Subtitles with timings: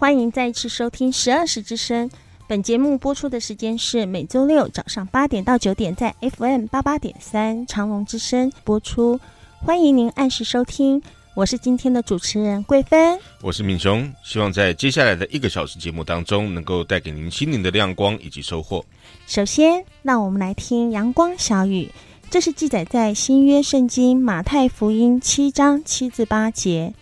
[0.00, 2.10] 欢迎再次收听十二时之声。
[2.48, 9.20] 本节目播出的时间是每周六早上八点到九点，在 FM 八八点三长隆之声播出。
[9.58, 11.02] 欢迎您按时收听，
[11.34, 14.10] 我是今天的主持人桂芬，我是敏雄。
[14.24, 18.82] 希望在接下来的一个小时节目当中，能够带给您心灵的亮光以及收获。
[19.26, 21.90] 首先，让我们来听阳光小雨，
[22.30, 26.94] 这是记载在新约圣经马太福音七章七至八节。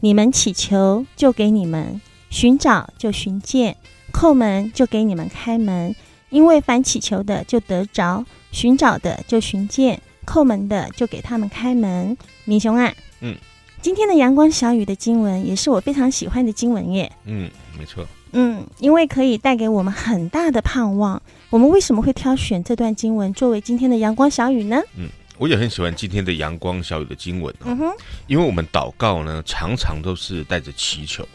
[0.00, 2.00] 你们祈求，就给你们；
[2.34, 3.72] 寻找，就寻见；
[4.12, 5.94] 叩门，就给你们开门。
[6.30, 9.96] 因为凡祈求的，就得着；寻找的，就寻见；
[10.26, 12.16] 叩门的，就给他们开门。
[12.44, 13.36] 明雄啊，嗯，
[13.80, 17.12] 今天的阳光小雨的经文，也是我非常喜欢的经文耶。
[17.24, 18.04] 嗯，没错。
[18.32, 21.22] 嗯，因为可以带给我们很大的盼望。
[21.50, 24.82] 我们为什么会挑选这段经文作为今天的阳光小雨呢？
[24.98, 25.08] 嗯。
[25.36, 27.92] 我也很喜欢今天的阳光小雨的经文哦，嗯哼，
[28.28, 31.26] 因为我们祷告呢，常常都是带着祈求，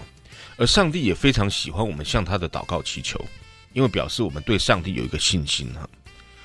[0.59, 3.19] 而上帝也非常喜欢我们向他的祷告祈求，
[3.71, 5.89] 因为表示我们对上帝有一个信心哈。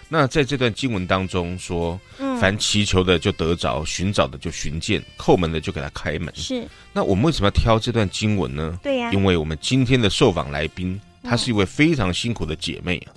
[0.09, 1.99] 那在这段经文当中说，
[2.41, 6.33] 凡祈求的就得着，寻找的就寻见，叩门的就给他开门。
[6.37, 6.65] 是。
[6.93, 8.79] 那我们为什么要挑这段经文呢？
[8.83, 13.11] 对呀，因为我们今天的受访来宾，她是一位非常辛苦的姐妹啊，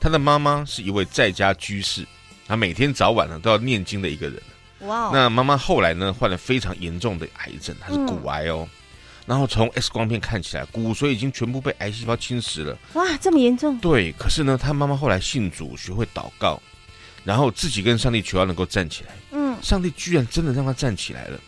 [0.00, 2.04] 她的妈妈是一位在家居士。
[2.48, 4.42] 她每天早晚呢都要念经的一个人。
[4.80, 5.10] 哇！
[5.12, 8.66] 那妈妈后来呢患了非常严重的癌症，她是骨癌哦。
[8.66, 8.70] 嗯、
[9.30, 12.76] 然后从 X 光片看起来，骨髓已经全部被癌细胞侵蚀了。
[12.94, 13.78] 哇，这么严重？
[13.78, 14.10] 对。
[14.18, 16.60] 可是呢，他妈妈后来信主，学会祷告，
[17.22, 19.10] 然后自己跟上帝求要能够站起来。
[19.30, 19.56] 嗯。
[19.62, 21.38] 上帝居然真的让他站起来了。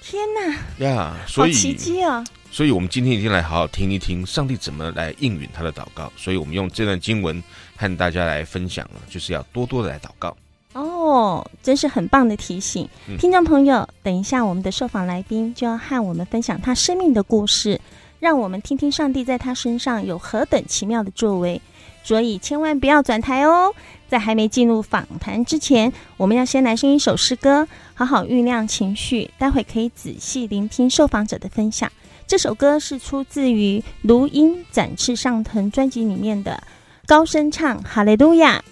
[0.00, 0.86] 天哪！
[0.86, 2.24] 呀，所以奇迹啊！
[2.50, 6.10] 所以我们今天一定来好好听一听上帝怎么来应允他的祷告。
[6.16, 7.42] 所以我们用这段经文
[7.76, 10.34] 和大家来分享了，就是要多多的来祷告。
[10.76, 12.86] 哦，真是很棒的提醒，
[13.18, 17.80] 听众朋友，等一下我们的受访来宾就要和我们分享他生命的故事，
[18.20, 21.62] 让我们听听上帝在他身上有何等奇妙的作为。
[22.04, 23.72] 所以千万不要转台哦，
[24.06, 31.90] 在还没进入访谈之前，我们要先来听一首诗歌，好好酝酿情绪，待会可以仔细聆听受访者的分享。
[32.26, 36.62] 这首歌是出自于《如鹰展翅上腾》专辑里面的，
[37.06, 38.62] 高声唱哈利路亚。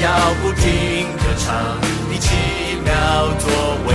[0.00, 0.08] 要
[0.40, 0.64] 不停
[1.18, 1.78] 歌唱
[2.10, 2.28] 你奇
[2.82, 2.90] 妙
[3.38, 3.44] 作
[3.86, 3.88] 为，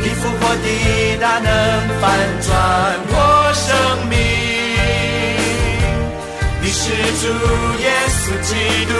[0.00, 0.66] 你复活的
[1.20, 1.48] 大能
[2.00, 2.02] 翻
[2.40, 2.50] 转
[3.08, 3.14] 我
[3.54, 3.64] 生
[4.10, 4.18] 命，
[6.60, 6.90] 你是
[7.20, 7.24] 主
[7.78, 8.50] 耶稣基
[8.86, 8.92] 督，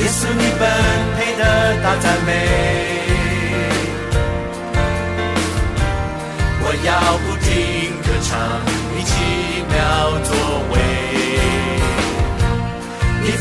[0.00, 0.62] 耶稣你本
[1.16, 1.42] 配的
[1.82, 2.28] 大赞美。
[6.60, 6.88] 我要
[7.24, 7.46] 不停
[8.02, 8.30] 歌唱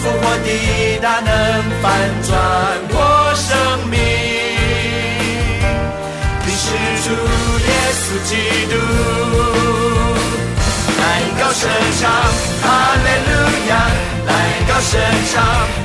[0.05, 0.49] 复活的
[1.01, 1.33] 大能
[1.81, 1.83] 翻
[2.21, 2.29] 转
[2.93, 2.95] 我
[3.33, 3.57] 生
[3.89, 3.97] 命，
[6.45, 6.66] 你是
[7.01, 7.09] 主
[7.66, 8.31] 耶稣基
[8.69, 8.73] 督，
[10.99, 11.01] 来
[11.41, 11.65] 高声
[11.99, 12.05] 唱
[12.61, 12.63] 哈
[13.01, 13.33] 利路
[13.67, 13.73] 亚，
[14.27, 14.29] 来
[14.69, 14.94] 高声
[15.33, 15.33] 唱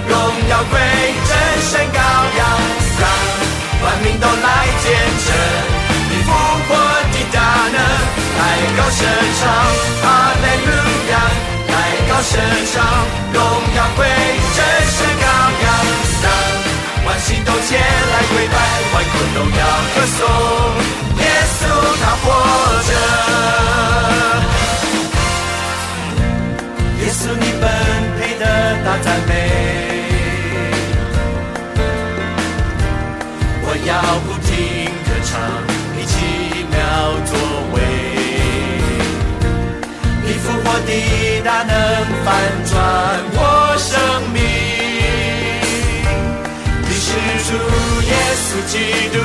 [0.06, 0.12] 荣
[0.50, 0.76] 耀归
[1.24, 1.32] 真
[1.64, 1.98] 神羔
[2.36, 2.40] 羊，
[3.00, 3.02] 让
[3.82, 4.48] 万民都来
[4.84, 4.86] 见
[5.24, 5.28] 证
[6.10, 6.28] 你复
[6.68, 6.70] 活
[7.10, 7.40] 的大
[7.72, 7.80] 能。
[8.36, 8.40] 来
[8.76, 9.00] 高声
[9.40, 9.48] 唱，
[10.02, 10.04] 哈
[10.42, 10.68] 利路
[11.10, 11.14] 亚！
[12.20, 12.36] 来高声
[12.70, 12.84] 唱，
[13.32, 13.40] 荣
[13.74, 14.06] 耀归
[14.54, 15.24] 真神羔
[15.64, 15.66] 羊，
[16.22, 16.26] 让
[17.06, 18.54] 万心都前来跪拜，
[18.92, 19.60] 万国都要
[19.94, 20.20] 歌颂，
[21.16, 21.24] 耶
[21.56, 21.60] 稣
[22.02, 22.24] 他活
[22.88, 22.90] 着。
[27.00, 27.64] 耶稣你本
[28.18, 28.44] 配的
[28.84, 29.30] 大赞美，
[33.62, 33.90] 我要
[34.26, 34.52] 不停
[35.06, 35.69] 歌唱。
[40.72, 41.74] 我抵大能
[42.22, 42.30] 翻
[42.70, 42.72] 转
[43.34, 43.38] 我
[43.76, 43.90] 生
[44.30, 44.38] 命，
[46.86, 47.10] 你是
[47.50, 47.50] 主
[48.06, 48.78] 耶稣基
[49.10, 49.18] 督，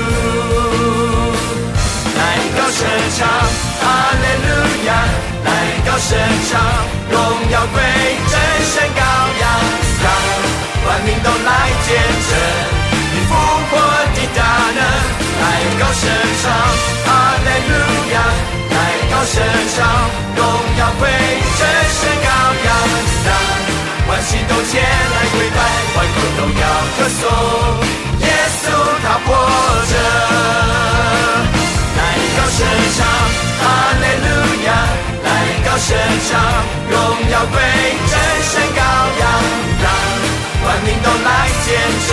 [2.18, 2.20] 来
[2.58, 2.82] 高声
[3.14, 3.30] 唱
[3.78, 3.86] 哈
[4.18, 4.50] 利路
[4.88, 4.90] 亚，
[5.46, 5.48] 来
[5.86, 6.18] 高声
[6.50, 6.58] 唱
[7.14, 7.14] 荣
[7.52, 7.78] 耀归
[8.26, 8.34] 真
[8.66, 9.06] 神羔
[9.40, 9.46] 羊，
[10.02, 10.06] 让
[10.88, 11.50] 万民都来
[11.86, 11.94] 见
[12.26, 12.34] 证
[13.14, 13.32] 你复
[13.70, 13.72] 活
[14.16, 14.42] 的大
[14.74, 14.82] 能，
[15.42, 15.44] 来
[15.78, 16.10] 高声
[16.42, 16.44] 唱
[17.06, 17.08] 哈
[17.46, 17.72] 利路
[18.14, 18.18] 亚。
[19.16, 19.42] 高声
[19.78, 19.80] 唱，
[20.36, 20.44] 荣
[20.78, 22.28] 耀归真神羔
[22.68, 22.70] 羊，
[23.24, 23.32] 让
[24.10, 25.60] 万心都前来跪拜，
[25.96, 26.64] 万国都要
[26.98, 27.24] 歌颂，
[28.20, 28.28] 耶
[28.60, 28.64] 稣
[29.02, 29.28] 他活
[29.90, 29.94] 着，
[31.96, 32.00] 来
[32.36, 32.60] 高声
[32.98, 33.08] 唱，
[33.62, 33.64] 哈
[34.02, 34.28] 利路
[34.66, 34.70] 亚，
[35.24, 35.28] 来
[35.64, 35.96] 高声
[36.28, 36.36] 唱，
[36.92, 36.94] 荣
[37.32, 37.56] 耀归
[38.12, 38.14] 真
[38.52, 38.80] 神羔
[39.22, 39.24] 羊，
[39.82, 39.86] 让
[40.66, 41.28] 万民都来
[41.66, 41.68] 见
[42.06, 42.12] 证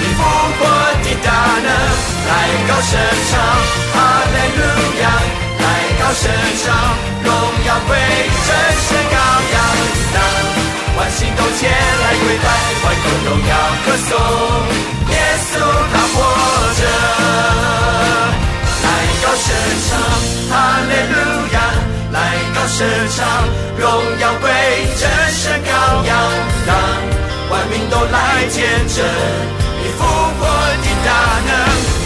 [0.00, 0.60] 你复活
[1.04, 1.28] 的大
[1.64, 1.68] 能，
[2.28, 2.32] 来
[2.66, 2.92] 高声
[3.30, 3.32] 唱，
[3.92, 3.94] 哈
[4.32, 5.43] 利路亚。
[5.64, 5.66] 来
[5.98, 6.22] 高声
[6.62, 6.66] 唱，
[7.24, 7.32] 荣
[7.66, 7.96] 耀归
[8.46, 8.48] 真
[8.86, 9.16] 神羔
[9.54, 9.56] 羊，
[10.14, 10.16] 让
[10.96, 11.60] 万心都前
[12.02, 12.46] 来跪拜，
[12.84, 13.52] 万国都要
[13.84, 14.10] 歌颂，
[15.08, 15.12] 耶
[15.48, 15.50] 稣
[15.92, 16.16] 他活
[16.78, 16.82] 着。
[18.84, 18.86] 来
[19.22, 19.48] 高声
[19.86, 19.90] 唱，
[20.50, 20.52] 哈
[20.88, 21.14] 利路
[21.54, 21.56] 亚，
[22.12, 22.16] 来
[22.54, 22.78] 高声
[23.16, 23.18] 唱，
[23.78, 23.82] 荣
[24.20, 24.44] 耀归
[25.00, 25.02] 真
[25.32, 25.70] 神羔
[26.04, 26.12] 羊，
[26.66, 26.70] 让
[27.50, 28.14] 万民都来
[28.50, 28.56] 见
[28.88, 28.96] 证
[29.80, 30.40] 你复活
[30.84, 31.08] 的大
[31.46, 32.03] 能。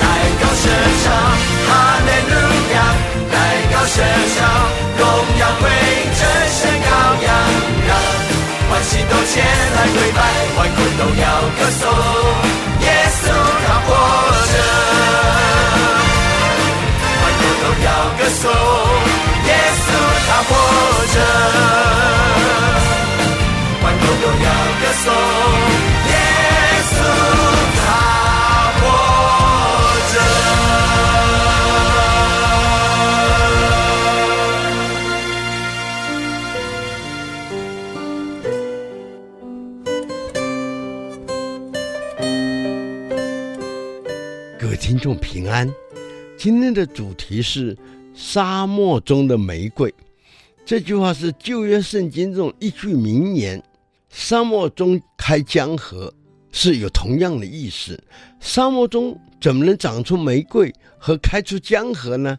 [0.59, 0.67] 来高声
[1.05, 1.07] 唱，
[1.69, 1.71] 哈
[2.07, 2.35] 利路
[2.75, 2.77] 亚。
[3.71, 3.97] 高声
[4.35, 4.39] 唱，
[4.99, 5.03] 荣
[5.39, 5.63] 耀归
[6.19, 6.21] 真
[6.51, 6.87] 神羔
[7.25, 7.27] 羊，
[7.87, 7.91] 让
[8.69, 9.35] 欢喜都前
[9.77, 10.21] 来跪拜，
[10.57, 11.25] 万国都要
[11.57, 11.83] 歌颂，
[12.81, 12.85] 耶
[13.21, 13.23] 稣
[13.67, 13.89] 他活
[14.51, 14.55] 着，
[17.23, 17.87] 万国都要
[18.19, 18.45] 歌颂，
[19.47, 19.87] 耶稣
[20.27, 20.51] 他活
[21.15, 21.17] 着，
[23.83, 24.47] 万国都要
[24.81, 25.07] 歌颂，
[44.89, 45.71] 听众平安，
[46.39, 47.77] 今天的主题是
[48.15, 49.95] 沙漠中的玫瑰。
[50.65, 53.63] 这句话是旧约圣经中一句名言。
[54.09, 56.11] 沙漠中开江河
[56.53, 58.03] 是有同样的意思。
[58.41, 62.39] 沙漠中怎么能长出玫瑰和开出江河呢？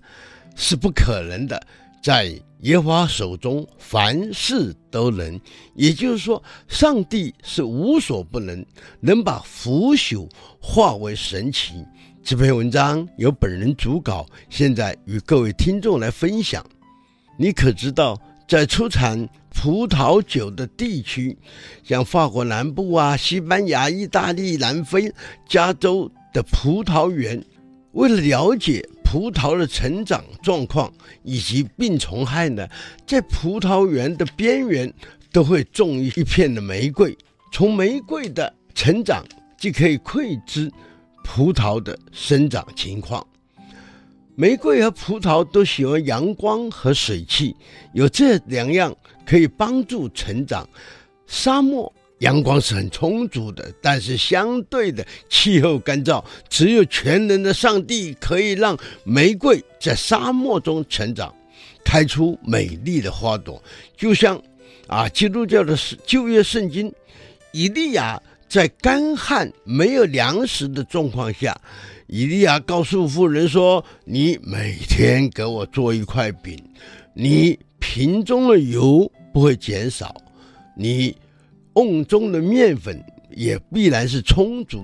[0.56, 1.68] 是不可能的。
[2.02, 5.40] 在耶和华手中，凡事都能。
[5.76, 8.66] 也就是说，上帝是无所不能，
[9.02, 10.28] 能把腐朽
[10.60, 11.86] 化为神奇。
[12.22, 16.64] 这篇文章由本人主稿，现在与各位听众来分享。
[17.38, 21.36] 你可知道，在出产葡萄酒的地区，
[21.84, 25.12] 像法国南部啊、西班牙、意大利、南非、
[25.48, 27.44] 加州的葡萄园，
[27.94, 30.92] 为了了解葡萄的成长状况
[31.24, 32.68] 以及病虫害呢，
[33.08, 34.94] 在葡萄园的边缘
[35.32, 37.18] 都会种一片的玫瑰，
[37.52, 39.26] 从玫瑰的成长
[39.58, 40.72] 即可以窥知。
[41.32, 43.26] 葡萄的生长情况，
[44.34, 47.56] 玫瑰和葡萄都喜欢阳光和水汽，
[47.94, 48.94] 有这两样
[49.28, 50.68] 可以帮助成长。
[51.28, 61.32] 沙漠阳光是很充足的，但是相对的气候干燥，只有全能的上帝可以让玫瑰在沙漠中成长，
[61.86, 63.62] 开出美丽的花朵。
[63.96, 64.42] 就像
[64.88, 65.78] 啊，基督教的
[66.08, 66.92] 旧约圣经，
[67.52, 68.20] 以利亚。
[68.50, 71.56] 在干旱没有粮食的状况下，
[72.08, 76.60] 以利亚告诉妇人说：“你每天给我做一块饼，
[77.14, 80.16] 你瓶中的油不会减少，
[80.76, 81.16] 你
[81.74, 84.84] 瓮中的面粉也必然是充足。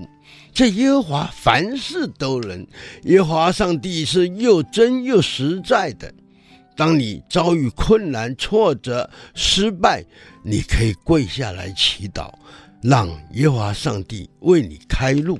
[0.54, 2.64] 这耶和华凡事都能，
[3.02, 6.14] 耶和华上帝是又真又实在的。
[6.76, 10.04] 当你遭遇困难、挫折、失败，
[10.44, 12.32] 你可以跪下来祈祷。”
[12.82, 15.38] 让耶和华上帝为你开路。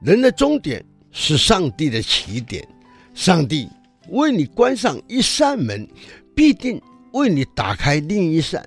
[0.00, 2.66] 人的终点是上帝的起点。
[3.14, 3.68] 上帝
[4.08, 5.86] 为你关上一扇门，
[6.34, 6.80] 必定
[7.12, 8.66] 为你打开另一扇。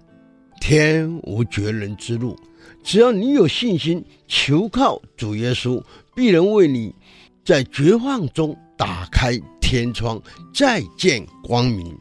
[0.61, 2.37] 天无绝人之路，
[2.83, 5.83] 只要你有信心，求靠主耶稣，
[6.15, 6.93] 必能为你
[7.43, 10.21] 在绝望中打开天窗，
[10.53, 11.95] 再见光明。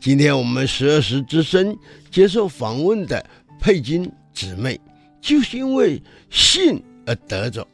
[0.00, 1.76] 今天我们十二时之声
[2.10, 3.24] 接受访问的
[3.60, 4.78] 佩金姊妹。
[5.24, 7.66] 就是因为信而得着，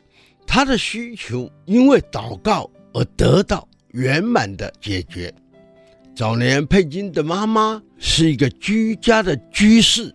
[0.46, 5.34] 他的需求因为祷告而得到圆满的解决。
[6.14, 10.14] 早年佩金的妈妈是一个居家的居士，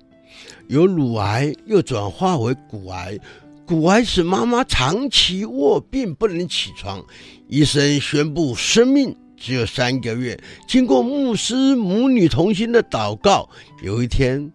[0.69, 3.19] 由乳癌又转化为骨癌，
[3.65, 7.03] 骨癌使妈妈长期卧病不能起床，
[7.49, 10.39] 医生宣布生命只有三个月。
[10.69, 13.49] 经过牧师母女同心的祷告，
[13.83, 14.49] 有一天。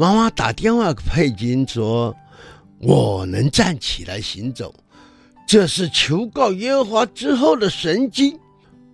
[0.00, 2.16] 妈妈打电话给佩金说
[2.80, 4.74] ：“我能站起来行走，
[5.46, 8.34] 这是求告耶和华之后的神迹。”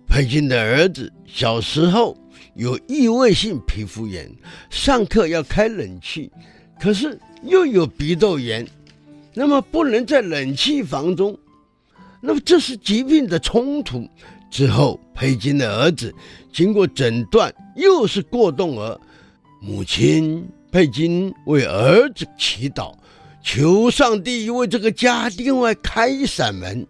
[0.05, 2.17] 佩金的儿子小时候
[2.55, 4.29] 有异位性皮肤炎，
[4.69, 6.29] 上课要开冷气，
[6.77, 8.67] 可是又有鼻窦炎，
[9.33, 11.39] 那么不能在冷气房中，
[12.19, 14.05] 那么这是疾病的冲突。
[14.51, 16.13] 之后，佩金的儿子
[16.51, 18.99] 经过诊断，又是过动儿。
[19.61, 20.45] 母亲
[20.77, 22.93] 佩金为儿子祈祷，
[23.41, 26.85] 求上帝为这个家另外开一扇门。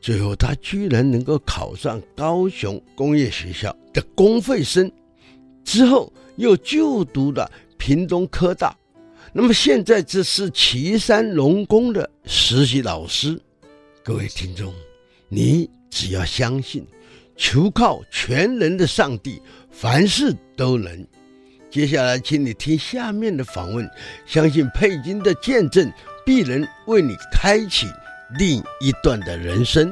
[0.00, 4.88] 最后，他居然能够考上高雄工业学校的公费生，
[5.64, 8.72] 之后又就读了屏东科大。
[9.32, 13.36] 那么现在这是旗山农工的实习老师。
[14.04, 14.72] 各位听众，
[15.28, 16.86] 你只要相信，
[17.36, 21.04] 求靠全能的上帝，凡事都能。
[21.72, 23.90] 接下来，请你听下面的访问，
[24.26, 25.90] 相信佩金的见证
[26.22, 27.86] 必能为你开启
[28.38, 29.90] 另一段的人生。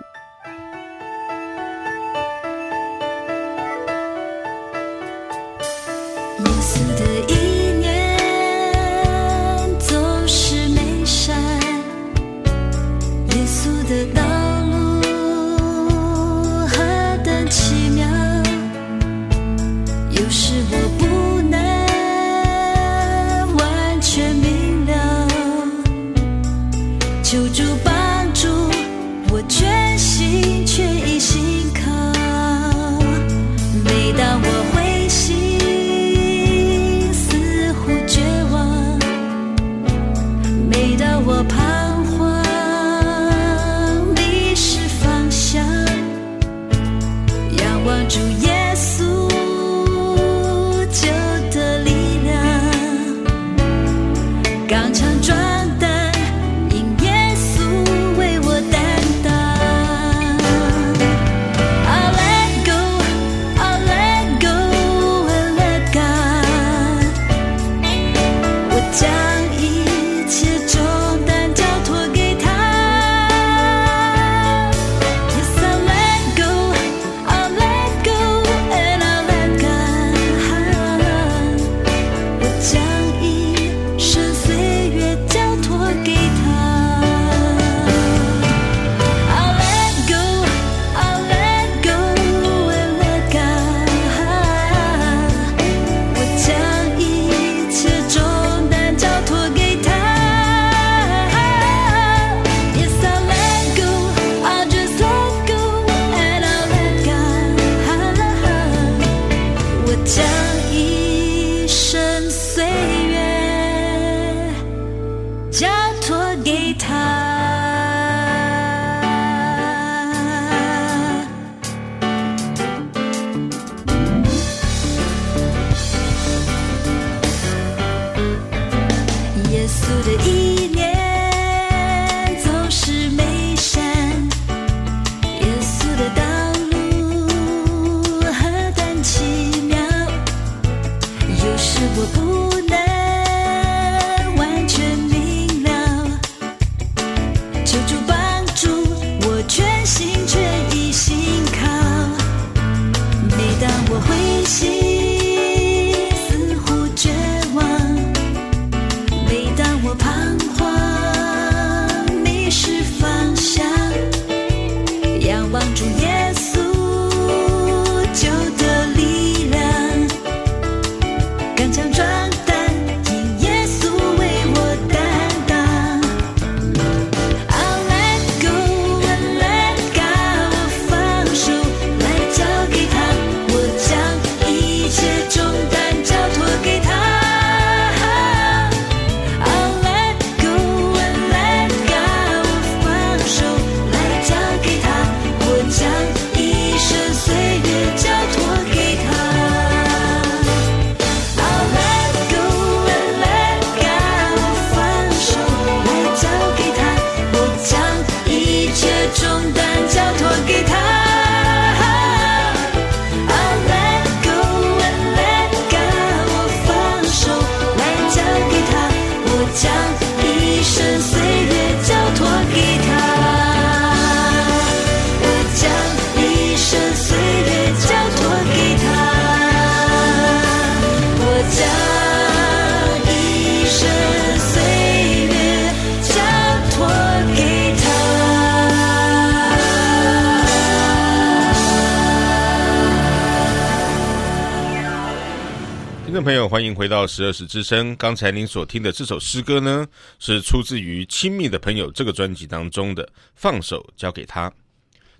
[246.22, 247.96] 朋友，欢迎回到十二时之声。
[247.96, 249.86] 刚才您所听的这首诗歌呢，
[250.18, 254.50] 是出自于《亲密的朋友》这个专辑当中的《放手交给他》。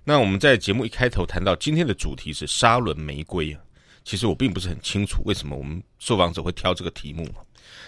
[0.03, 3.59] 那我们在节目一开头谈到今天的主题是沙仑玫瑰啊，
[4.03, 7.27] 其实我并不是很清楚为什么我们受访者会挑这个题目，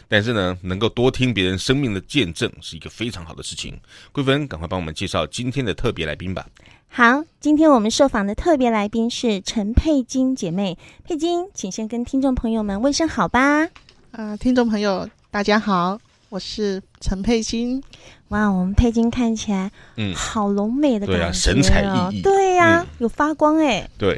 [0.08, 3.80] 但是呢，能够多听别人生命的见证是一个非常好的事情。
[4.12, 6.48] 桂芬，赶快帮我们介绍今天的特别来宾吧。
[6.96, 13.68] 好，今天我们受访的特别来宾是陈佩金姐妹，佩金，请先跟听众朋友们问声好吧。
[14.12, 17.82] 呃，听众朋友大家好，我是陈佩金。
[18.28, 23.90] 哇，我们佩金看起来，嗯，好浓美的感觉，对啊，神采奕奕，对呀、啊嗯，有发光哎。
[23.98, 24.16] 对，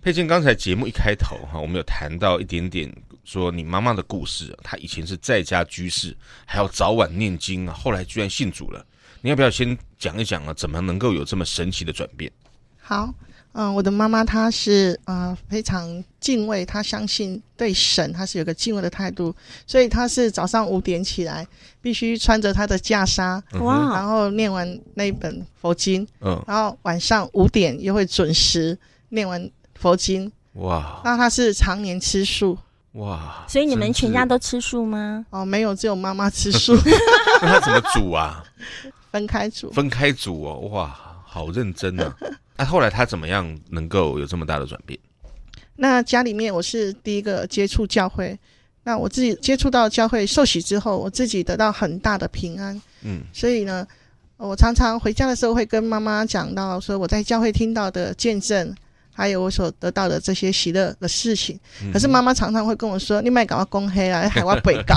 [0.00, 2.88] 佩金刚才节目一开头哈，我们有谈到一点点，
[3.24, 8.86] 说你妈妈的故事，她以前是在家居士，还要早晚念经啊，后来居然信主了。
[9.26, 10.54] 你要不要先讲一讲啊？
[10.54, 12.30] 怎么能够有这么神奇的转变？
[12.80, 13.12] 好，
[13.54, 19.34] 嗯、呃，我的妈妈她是呃非常敬畏，她相信对神，她是有个敬畏的态度，
[19.66, 21.44] 所以她是早上五点起来，
[21.82, 28.78] 必须穿着她的袈裟，哇，然后念完那一本佛经，嗯，然后晚上五点又会准时
[29.08, 32.56] 念完佛经，哇，那她是常年吃素，
[32.92, 35.26] 哇，所以你们全家都吃素吗？
[35.30, 36.76] 哦，没有，只有妈妈吃素。
[37.42, 38.44] 那她怎么煮啊？
[39.16, 40.86] 分开组，分开组哦，哇，
[41.24, 42.14] 好认真啊！
[42.56, 44.98] 那、啊、后来他怎么样能够有这么大的转变？
[45.76, 48.38] 那家里面我是第一个接触教会，
[48.84, 52.80] 那我自己接触到教会受洗之后，我自己得到很大的平安。
[53.02, 53.86] 嗯，所以呢，
[54.36, 58.74] 我常常回家的时候会跟妈妈讲到说我在教会听到的见证。
[59.16, 64.94] 还有我所得到的这些喜乐的事情，嗯、可是妈妈常常会跟我说：“你卖搞我公黑啊，海我背告，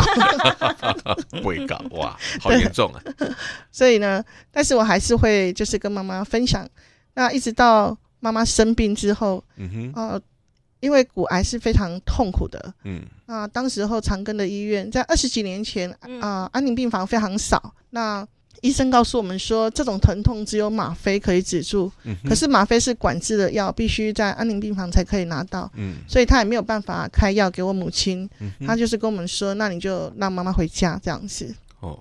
[1.42, 3.02] 背告哇，好严重啊！”
[3.72, 4.22] 所以呢，
[4.52, 6.68] 但是我还是会就是跟妈妈分享。
[7.14, 10.22] 那一直到妈妈生病之后，嗯哼，呃，
[10.82, 15.90] 因为骨癌是非常痛苦的，嗯，啊，当时候长庚的医院在二十几年前
[16.20, 18.28] 啊、呃，安宁病房非常少，那。
[18.62, 31.56] 医生告诉我们说，这种疼痛只有吗啡可以止住，嗯、可是吗啡是管制的药，必须在安宁病房才可以拿到，嗯，所以他也没有办法开药给我母亲，嗯，他就是跟我们说，那你就让妈妈回家这样子。
[31.80, 31.98] 哦，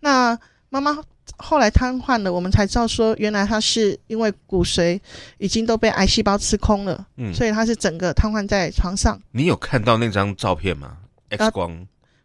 [0.00, 0.98] 那妈妈
[1.36, 5.00] 后来瘫痪了，我们才知道说，原来她是因为骨髓
[5.38, 9.18] 已经都被癌细胞吃空了，嗯，所以她是整个瘫痪在床上。
[9.30, 10.98] 你有看到那张照片吗
[11.30, 11.72] ？X 光？
[11.72, 11.78] 啊，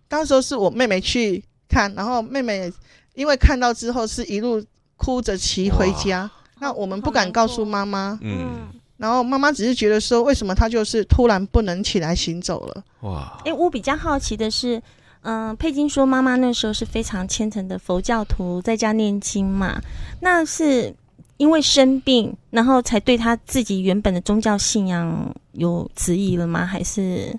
[0.08, 2.72] 当时候是我妹妹去看，然后妹妹。
[3.14, 4.64] 因为看到之后是一路
[4.98, 12.84] 哭着骑回家，那我们不敢告诉妈妈，嗯，然后妈妈只是觉得说，为什么她就是突然不能起来行走了？
[13.02, 13.40] 哇！
[13.46, 14.82] 哎，我比较好奇的是，
[15.22, 19.80] 嗯、呃，佩金说妈妈那时候是非常虔诚的佛教徒，在家念经嘛，
[20.22, 20.96] 那是
[21.38, 26.66] 因为生病，然后才对他自己原本的宗教信仰有质疑了吗？
[26.66, 27.38] 还是？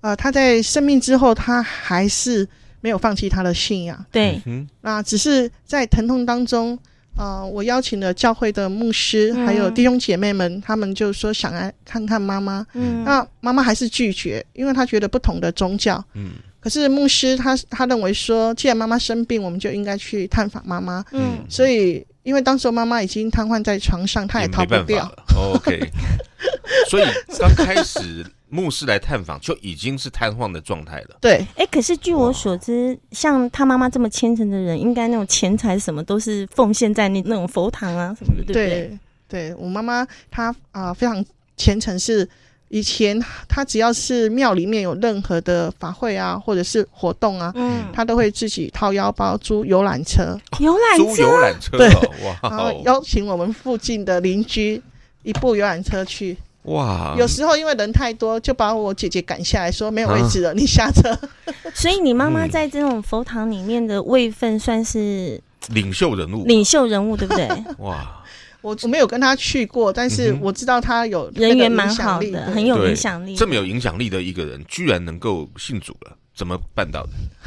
[0.00, 2.48] 呃，他在生病之后，他还是。
[2.84, 4.38] 没有放弃他的信仰，对，
[4.82, 6.78] 那只是在疼痛当中，
[7.16, 25.90] 呃，我邀请了教会的牧师，嗯、还有弟兄姐妹们，他们就说想来看看妈妈，嗯，那妈妈还是拒绝，因为她觉得不同的宗教，嗯，可是牧师他他认为说，既然妈妈生病，我们就应该去探访妈妈，嗯，所以因为当时妈妈已经瘫痪在床上，她也逃不掉，OK，
[26.90, 27.04] 所以
[27.38, 28.26] 刚开始。
[28.54, 31.16] 牧师来探访就已经是瘫痪的状态了。
[31.20, 38.98] 对，哎，可是据我所知，像他妈妈这么虔诚的人，应该那种钱财什么都是奉献在那那种佛堂啊什么的，对不对？
[39.26, 41.24] 对，我妈妈她啊、呃、非常
[41.56, 42.28] 虔诚，是
[42.68, 51.88] 以前她只要是庙里面有任何的法会啊，或者是活动啊，嗯，她都会自己掏腰包租游览车， 游览车，租游览车，对，
[52.40, 54.80] 然后邀请我们附近的邻居
[55.24, 56.36] 一部游览车去。
[56.64, 57.14] 哇！
[57.18, 61.16] 有时候因为人太多，就把我姐姐赶下来说没有位置了，啊、你下车。
[61.74, 67.48] 所以你妈妈在这种佛堂里面的位分算是领袖人物，领袖人物对不对？
[67.78, 68.22] 哇！
[68.62, 73.36] 我我没有跟她去过，但是我知道她有人缘蛮好的，很有影响力。
[73.36, 77.02] 这么有影响力的一个人，居然能够信主了，怎么办到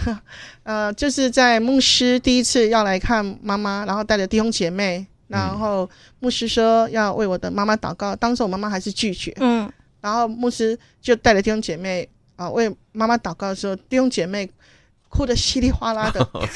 [0.05, 0.15] 的？
[0.61, 5.07] 呃，就是在牧师第一次要来看妈妈，然后带着弟兄姐妹。
[5.27, 9.33] 然后牧师说要为我的妈妈祷告，当时我妈妈还是拒绝。
[9.41, 14.49] 嗯，然后牧师就带着弟兄姐妹啊为妈妈祷告的时候，弟兄姐妹
[15.09, 16.21] 哭得稀里哗啦的。
[16.33, 16.47] 哦、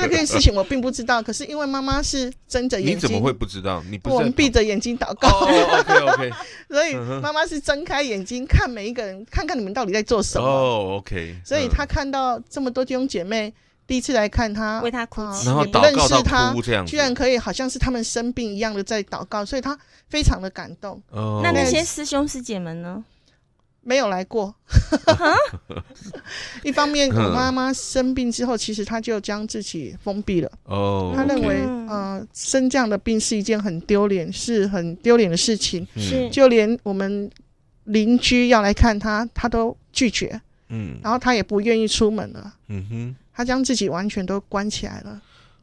[0.00, 3.82] 这件事情我并不知道，可是因为妈妈是睁着眼睛，你怎么会不知道？
[3.90, 5.28] 你不我们闭着眼睛祷告。
[5.28, 5.46] 哦、
[5.80, 6.32] OK OK，
[6.68, 10.46] 所以妈妈是睁开眼睛看每一个人，看看你们到底在做什么。
[10.46, 13.52] 哦 OK，所以她看到这么多弟兄姐妹。
[13.90, 16.54] 第一次来看他，为他哭泣，也不认识他，
[16.86, 19.76] 居然可以好像是他们生病一样的在祷告，所以他
[20.08, 21.02] 非常的感动。
[21.10, 23.04] 哦，那那些师兄师姐们呢？
[23.82, 24.54] 没有来过。
[26.62, 30.52] 一方面，我妈妈生病之后，其实她就将自己封闭了。
[30.66, 31.56] 哦，她认为，
[31.88, 35.84] 呃，生这样的病是一件很丢脸，是很丢脸的事情。
[35.96, 37.28] 是，就连我们
[37.84, 40.40] 邻居要来看她，她都拒绝。
[40.68, 42.54] 嗯，然后她也不愿意出门了。
[42.68, 45.20] 嗯哼，她将自己完全都关起来了。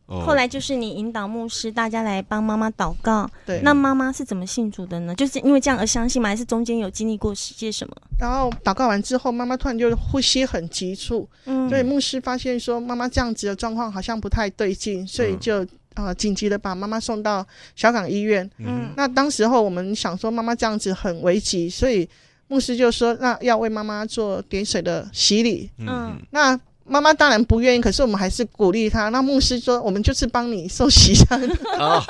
[0.10, 3.30] 后来就是你引导牧师，大家来帮妈妈祷告。
[3.46, 5.14] 对，那妈妈是怎么信主的呢？
[5.16, 6.30] 就是因为这样而相信吗？
[6.30, 7.94] 还是中间有经历过些什么？
[8.18, 11.28] 然后祷告完之后，妈妈突然就呼吸很急促。
[11.44, 18.50] 嗯，所以牧师发现说妈妈这样子的状况好像不太对劲，所以就呃紧急的把妈妈送到小港医院。
[18.60, 22.08] 嗯，那当时候我们想说妈妈这样子很危急，所以
[22.48, 25.70] 牧师就说那要为妈妈做点水的洗礼。
[25.80, 26.58] 嗯，那。
[26.88, 29.10] 妈妈当然不愿意，可是我们还是鼓励她。
[29.10, 31.58] 那牧师说：“我们就是帮你受洗这样，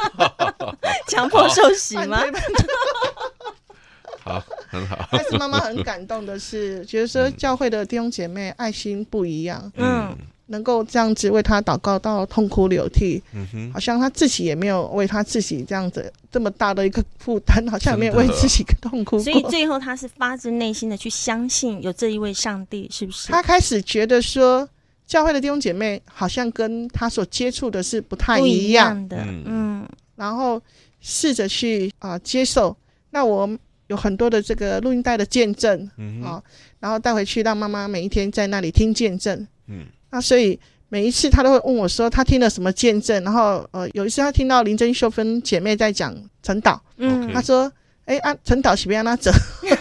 [1.08, 2.22] 强迫受洗吗？”
[4.24, 5.08] 好，很好。
[5.12, 9.72] 但是妈妈很感动的是，觉得说教会的弟兄姐妹爱心不一样。
[9.78, 10.16] 嗯。
[10.48, 19.20] 能够这样子为他祷告到痛哭流涕，嗯哼，好像他自己也没有为他自己这样子这么大的一个负担，好像也没有为自己痛哭。
[19.24, 23.28] 所以最后他是发自内心的去相信有这一位上帝，是不是？
[23.32, 24.68] 他开始觉得说，
[25.06, 30.62] 教会的弟兄姐妹好像跟他所接触的是不太一样，一样的，嗯，然后
[31.02, 32.76] 试着去啊、呃、接受。
[33.10, 33.50] 那我
[33.88, 36.42] 有很多的这个录音带的见证，嗯啊，
[36.80, 39.86] 然后带回去让妈妈每一天在那里听见证，嗯。
[40.10, 47.72] 那所以每一次他都会问我说他听了什么见证，然后呃有一次他听到林珍秀芬姐妹在讲陈导，嗯，他说
[48.06, 49.30] 哎、欸、啊陈导喜不是要他走？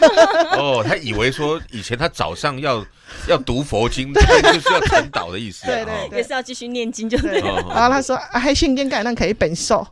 [0.59, 2.85] 哦，他以为说以前他早上要
[3.29, 4.21] 要读佛经，就
[4.61, 7.55] 是要陈导的意思，对对，对，也是要继续念经就对了。
[7.69, 9.87] 然后他说还信经改那可以本寿。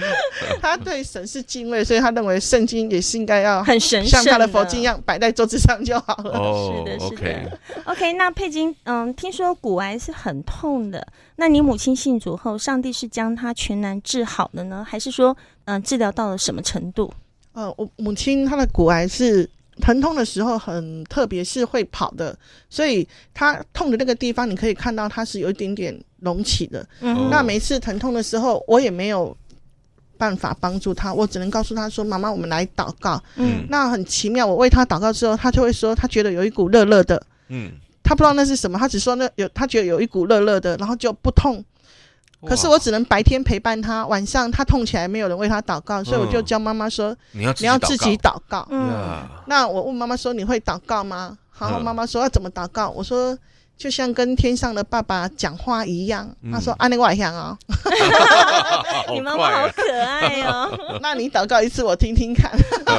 [0.60, 6.30] 他对神是敬畏，所以他认为圣经也是应该要很神圣，像他的佛经一样摆在桌子上就好了。
[6.38, 7.58] 哦，是的，是的。
[7.84, 11.06] OK，, 那佩金，嗯，听说骨癌是很痛的，
[11.36, 17.12] 那你母亲信主后，上帝是将她全然治好的呢，还是说，嗯，治疗到了什么程度？
[17.52, 19.48] 呃，我母亲她的骨癌是
[19.80, 22.36] 疼痛的时候很特别，是会跑的，
[22.68, 26.86] 所以她痛的那个地方，你可以看到它是有一点点隆起的。
[27.00, 29.36] 嗯，那每次疼痛的时候，我也没有。
[30.18, 37.22] 办法帮助他，我只能告诉他说：“妈妈，我们来祷告。”嗯，那很奇妙，我为他祷告之后，他就会说他觉得有一股热热的。
[37.48, 41.64] 嗯，他不知道那是什么，他只说那有他觉得有一股热热的，然后就不痛。
[42.46, 53.36] 可是我只能白天陪伴他，晚上他痛起来没有人为他祷告，所以我就教妈妈说：“你要你要自己祷告。”嗯，那我问妈妈说：“你会祷告吗？”然后妈妈说：“要怎么祷告？”我说。
[53.76, 57.56] 就像跟天上的爸爸讲话一样，嗯、他说：“安利外乡哦，
[59.12, 60.70] 你妈妈好可爱哦。
[61.02, 62.50] 那你祷告一次，我听听看。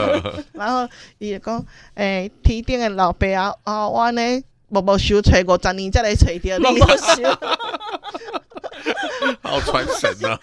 [0.53, 0.87] 然后
[1.17, 1.57] 也讲，
[1.95, 4.21] 诶、欸，天顶的老爸啊，啊，我呢，
[4.69, 7.23] 默默修吹过十年再来吹掉，默默修，
[9.41, 10.39] 好传神啊！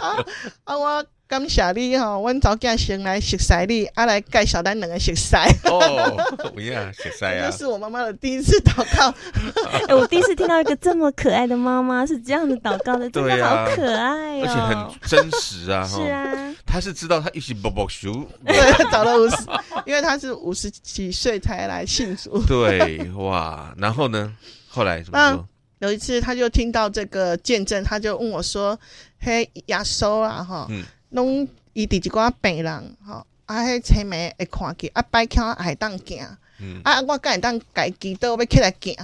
[0.00, 0.24] 啊，
[0.64, 1.04] 啊我。
[1.28, 5.34] 感谢你哈，阮早间先来熟悉你，啊来介绍咱两个熟悉。
[5.64, 6.16] 哦，
[6.54, 7.50] 不要熟悉啊！
[7.50, 9.12] 这是我妈妈的第一次祷告。
[9.88, 15.84] 哎，我第一次听到一个这么可爱的妈妈是这样子祷告的，真的好可爱哦，而且很真实啊。
[15.84, 19.36] 是啊，她是知道她一起宝宝熟， 对，找了五十，
[19.84, 22.40] 因为她是五十几岁才来信主。
[22.46, 24.32] 对，哇，然后呢？
[24.68, 25.48] 后来怎么说？
[25.80, 28.78] 有一次，他就听到这个见证，他就问我说
[29.20, 30.68] ：“嘿，亚收啊，哈。”
[31.16, 36.24] 拢伊伫一寡病人吼，啊，迄清明会看见，啊，摆脚还当行，
[36.60, 38.94] 嗯、啊，我敢会当家己都要起来行。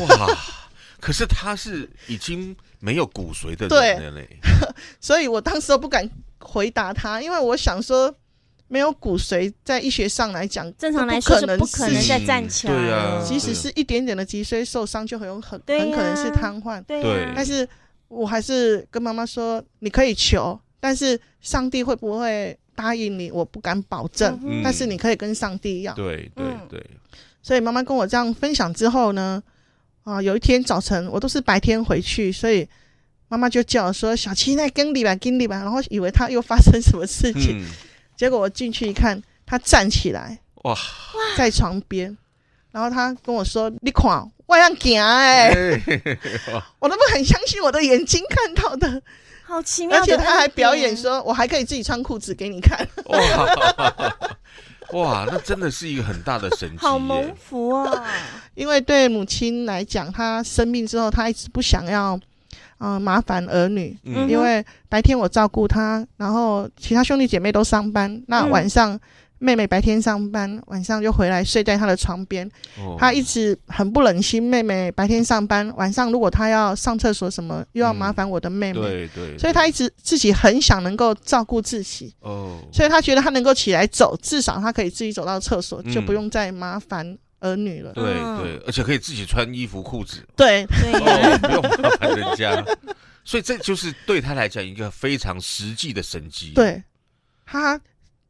[0.00, 0.28] 哇！
[0.98, 4.28] 可是他是已经没有骨髓的人了嘞，
[5.00, 8.14] 所以我当时都不敢回答他，因为我想说，
[8.68, 12.72] 没有骨髓在医学上来讲，正常来说是不可能再站起来。
[12.72, 16.80] 对啊，即使是一点点的脊髓受伤，就很有很很可能是瘫痪。
[16.84, 17.68] 对，啊、但是
[18.08, 20.58] 我还是跟妈妈说，你可以求。
[20.78, 23.30] 但是上帝会不会答应你？
[23.30, 24.40] 我不敢保证。
[24.42, 25.92] 嗯、但是你可以跟上帝要。
[25.92, 26.82] 对对对。
[27.42, 29.42] 所以妈妈跟我这样分享之后呢，
[30.04, 32.66] 啊，有一天早晨我都是白天回去，所以
[33.28, 37.66] 妈妈就叫我说：“小七，那跟你吧，跟你吧。”然后以为他又发生什么事情，嗯、
[38.16, 40.78] 结果我进去一看，他站起来，哇，
[41.36, 42.16] 在床边，
[42.70, 45.50] 然后他跟我说：“你看，我要行哎，
[46.78, 49.02] 我都不很相信我的眼睛看到的。”
[49.52, 52.88] 好奇妙，而且他还表演说：“我还可以自己穿裤子给你看。
[53.04, 54.16] ”哇，
[54.98, 58.02] 哇，那真的是一个很大的神奇，好蒙福啊！
[58.54, 62.14] 因为对母亲来讲，她生病之后，她一直不想要
[62.78, 68.98] 啊、呃、麻烦儿女，嗯、因为白天我照顾她，然后其他兄弟姐妹都上班，那晚上
[69.42, 72.48] 妹妹白天上班，晚上就回来睡在她的床边。
[72.78, 78.78] 哦、他一直很不忍心妹妹白天上班，晚上如果她要上厕所什么，又要麻烦我的妹妹。
[78.78, 79.38] 嗯、对，对对。
[79.38, 82.14] 所以他一直自己很想能够照顾自己。
[82.20, 82.60] 哦。
[82.72, 87.92] 所以他觉得他能够起来走，至少他可以自己走到厕所，嗯、就不用再麻烦儿女了。
[87.94, 90.24] 对对，而且可以自己穿衣服裤子。
[90.36, 92.64] 对对、哦，不用麻烦人家。
[93.24, 96.52] 所以这就是对他来讲一个非常实际的神迹。
[96.54, 96.80] 对
[97.44, 97.80] 他。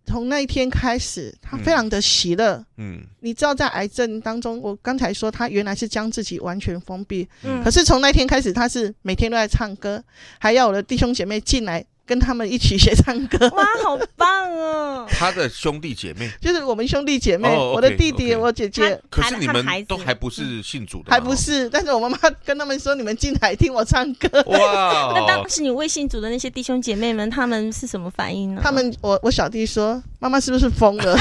[0.04, 2.64] 从那一天开始，他非常的喜乐。
[2.76, 7.28] 嗯，你知道，在癌症当中，我刚才说他原来是将自己完全封闭。
[7.42, 10.02] 嗯，可是从那天开始，他是每天都在唱歌，
[10.38, 11.84] 还要我的弟兄姐妹进来。
[12.04, 15.06] 跟他们一起学唱歌， 哇，好棒哦！
[15.12, 19.00] 他的兄弟姐妹就是我们兄弟姐妹，我的弟弟，我姐姐。
[19.08, 21.68] 可是你们都还不是信主的，还不是。
[21.70, 25.12] 但是我妈妈跟他们说：“你们进来听我唱歌。”哇！
[25.14, 28.60] 那当时你未信主的那些弟兄姐妹们，他们是什么反应呢？
[28.62, 31.16] 他们，我我小弟说：“妈妈是不是疯了？”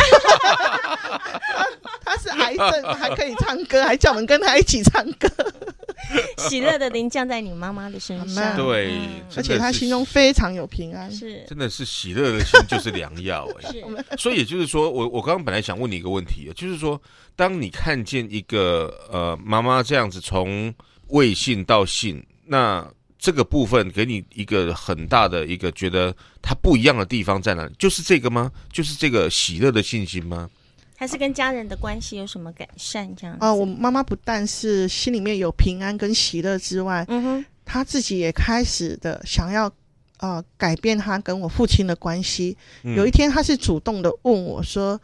[2.11, 5.29] 他是癌症还可以唱歌，还叫我们跟他一起唱歌。
[6.37, 8.99] 喜乐的灵降在你妈妈的身上，对，
[9.37, 14.17] 而且他心中非常有平安，是，真的是喜乐的心就是良药哎。
[14.17, 17.01] 所以也就是说，我我刚刚本来想问你一个问题，就是说，
[17.35, 20.73] 当你看见一个呃妈妈这样子从
[21.07, 22.85] 未信到信，那
[23.17, 27.73] 这个部分给你一个很大的一个觉得他不一样的地方在哪里？
[27.79, 28.51] 就是这个吗？
[28.73, 30.49] 就是这个喜乐的信心吗？
[31.01, 33.09] 还是跟家人的关系有什么改善？
[33.15, 39.67] 这样啊、呃，我妈妈不但是心里面有平安跟喜乐之外，嗯哼，她自己也开始的想要
[40.19, 42.55] 呃改变她跟我父亲的关系。
[42.83, 45.01] 嗯、有一天，她是主动的问我说：“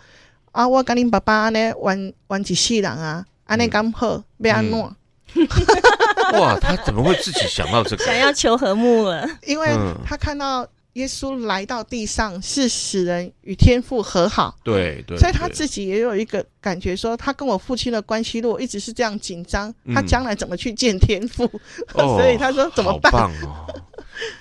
[0.53, 3.25] 啊，我跟你爸爸呢玩玩几世人啊？
[3.45, 4.95] 安内刚好被安诺。”
[6.33, 8.05] 哇，他怎么会自己想到这个？
[8.05, 10.63] 想要求和睦了，因为他看到。
[10.97, 21.47] 耶稣来到地上是使人与天父和好，对对，所以他自己也有一个感觉，说他跟我父亲的关系如果一直是这样紧张，他将来怎么去见天父？
[21.93, 23.11] 所以他说怎么办？
[23.11, 23.67] 好棒哦！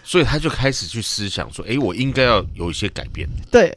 [0.02, 3.28] 所以他就开始去思想说，哎，我应该要有一些改变。
[3.50, 3.70] 对，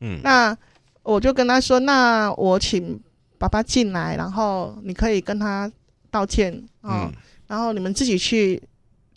[0.00, 0.56] 嗯，那
[1.02, 3.00] 我就跟他说，那我请
[3.36, 5.68] 爸爸进来，然后你可以跟他
[6.08, 7.10] 道歉啊，
[7.48, 8.62] 然后你们自己去。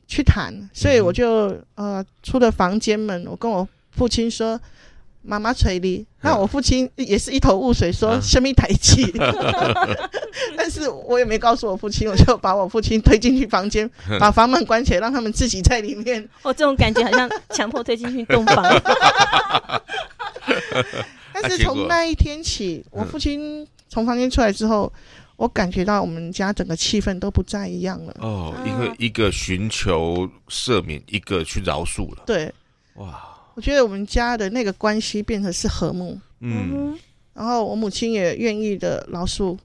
[0.07, 4.59] 去谈，所以我就呃出了房间门，我跟我父亲说
[5.23, 9.11] ：“妈妈催你。”那我父亲也是一头雾水，说：“生命台气。
[10.55, 13.89] ”但是我也没告诉我父亲，我就把我父亲推进去房间，
[14.19, 16.27] 把房门关起来，让他们自己在里面。
[16.43, 18.63] 哦，这种感觉好像强迫推进去洞房。
[21.33, 24.91] 但是从那一天起，我父亲从房间出来之后。
[25.35, 28.15] 我感觉到我们家整个气氛都不再一样了。
[28.19, 32.23] 哦，因为一个寻求赦免，一个去饶恕了。
[32.25, 32.51] 对，
[32.95, 33.23] 哇，
[33.55, 36.19] 我觉得我们家的那个关系变成是和睦。
[36.39, 36.97] 嗯，
[37.33, 39.57] 然后我母亲也愿意的饶恕。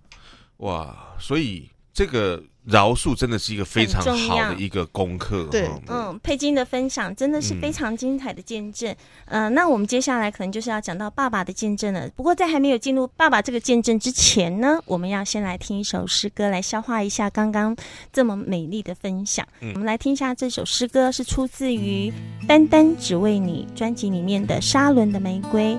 [0.58, 2.42] 哇，所以这个。
[2.70, 5.44] 饶恕真的是一个非常好的一个功课。
[5.50, 8.90] 对，嗯，佩金的分享真的是非常精彩的见证。
[9.26, 12.08] 嗯、呃，那我们接下来可能就是要讲到爸爸的见证了。
[12.16, 17.76] 不过在还没有进入爸爸这个见证之前呢，我们要先来听一首诗歌，来消化一下刚刚
[18.12, 19.46] 这么美丽的分享。
[19.60, 22.10] 嗯、我们来听一下这首诗歌，是出自于
[22.46, 25.74] 《单单只为你》专辑里面的《沙伦的玫瑰》。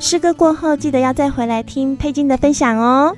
[0.00, 3.16] 诗歌过后，记得要再回来听佩金的分享哦。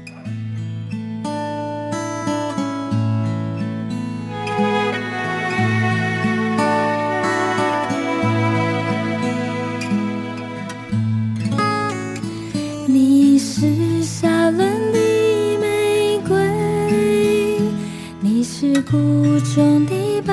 [18.82, 20.32] 谷中的百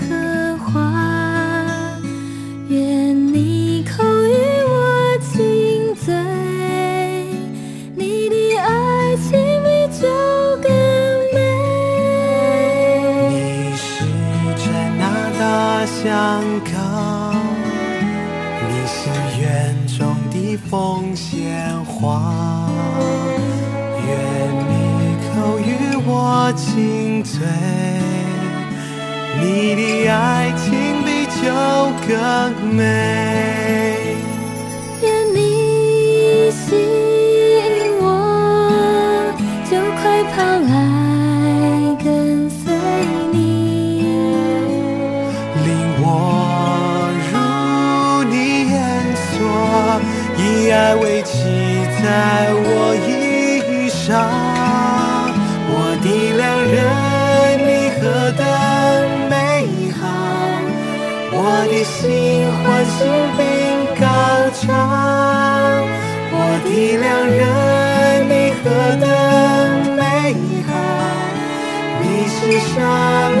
[0.00, 0.72] 合花，
[2.68, 4.32] 愿你口与
[4.64, 6.14] 我亲嘴，
[7.94, 9.28] 你的爱情
[9.64, 9.68] 比
[10.00, 10.06] 酒
[10.62, 10.70] 更
[11.34, 11.36] 美。
[13.28, 13.34] 你
[13.76, 13.84] 是
[14.56, 14.64] 真
[14.98, 15.02] 那
[15.38, 15.40] 大
[15.86, 16.08] 香
[16.64, 16.72] 膏，
[18.68, 18.98] 你是
[19.40, 19.42] 园
[19.98, 19.98] 中
[20.30, 20.34] 的
[20.68, 20.70] 凤
[21.16, 22.68] 仙花。
[24.06, 24.08] 愿
[24.68, 24.72] 你
[25.26, 25.68] 口与
[26.06, 26.10] 我
[26.56, 26.68] 亲
[30.08, 31.42] 爱情比酒
[32.06, 32.10] 更
[32.74, 32.80] 美。
[35.02, 35.38] 愿你
[36.50, 37.60] 吸引
[38.00, 38.04] 我，
[39.70, 40.34] 就快跑
[40.68, 40.72] 来
[42.04, 42.06] 跟
[42.50, 42.62] 随
[43.32, 44.04] 你，
[45.64, 45.68] 令
[46.00, 46.04] 我
[47.30, 47.32] 入
[48.30, 48.34] 你
[48.70, 48.74] 眼
[49.32, 49.38] 所，
[50.36, 51.32] 以爱为旗
[52.02, 52.04] 在
[52.52, 52.68] 我
[63.00, 63.40] 心病
[63.98, 64.04] 高
[64.52, 64.68] 唱，
[66.32, 66.36] 我
[66.66, 67.40] 的良人，
[68.28, 68.62] 你何
[69.00, 69.02] 等
[69.96, 70.02] 美
[70.68, 70.70] 好，
[72.02, 72.76] 你是沙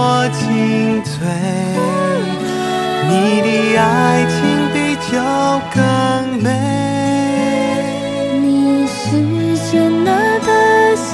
[0.00, 1.10] 我清脆
[3.08, 3.82] 你的爱
[4.30, 4.38] 情
[4.72, 4.76] 比
[5.10, 5.18] 酒
[5.74, 5.80] 更
[6.40, 6.46] 美，
[8.40, 8.96] 你是
[9.72, 10.48] 真的的
[10.94, 11.10] 想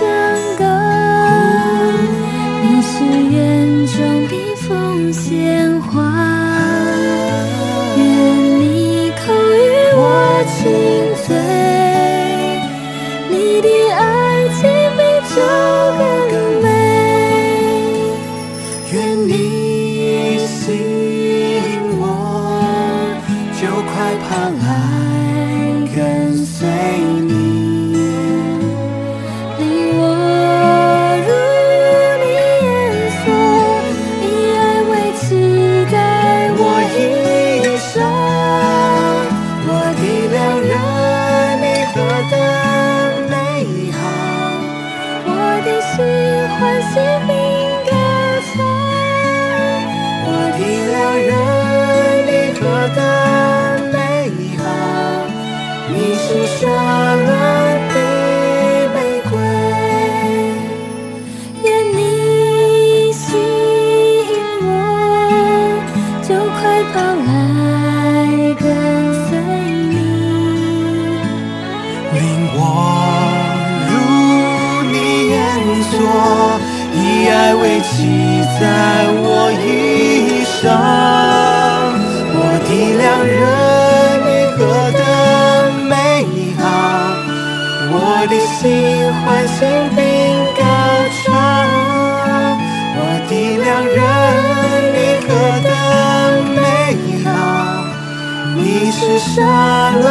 [99.25, 100.03] 沙伦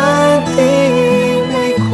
[0.43, 0.61] 的
[1.47, 1.87] 玫瑰。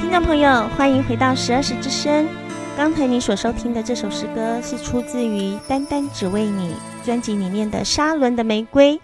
[0.00, 2.26] 听众朋友欢迎回到十二时之声。
[2.76, 6.74] 刚才你所收听的这首诗歌是出自于《单单只为你》
[7.06, 8.94] 专辑里面的《沙伦的玫瑰》。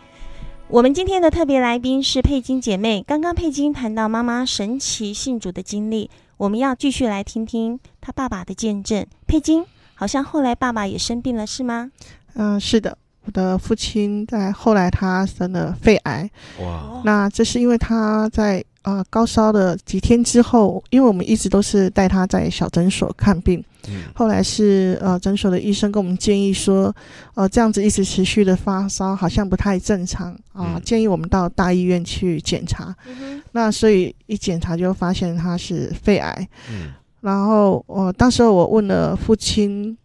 [0.73, 3.05] 我们今天的特别来宾是佩金姐妹。
[3.07, 6.09] 刚刚佩金谈到妈妈神奇信主的经历，
[6.39, 9.07] 我们要继续来听听她爸爸的见证。
[9.27, 11.91] 佩金，好像后来爸爸也生病了，是吗？
[12.37, 16.31] 嗯，是的，我的父亲在后来他生了肺癌。
[16.63, 18.65] 哇，那这是因为他在。
[18.83, 26.95] 啊、呃，高烧了几天之后，因为我们一直都是带他在小诊所看病，嗯，后来是呃诊所的医生跟我们建议说，
[27.35, 32.95] 呃这样子一直持续的发烧好像不太正常啊、呃，建议我们到大医院去检查。
[33.07, 36.49] 嗯、那所以一检查就发现他是肺癌。
[36.71, 39.97] 嗯，然后我、呃、当时我问了父亲。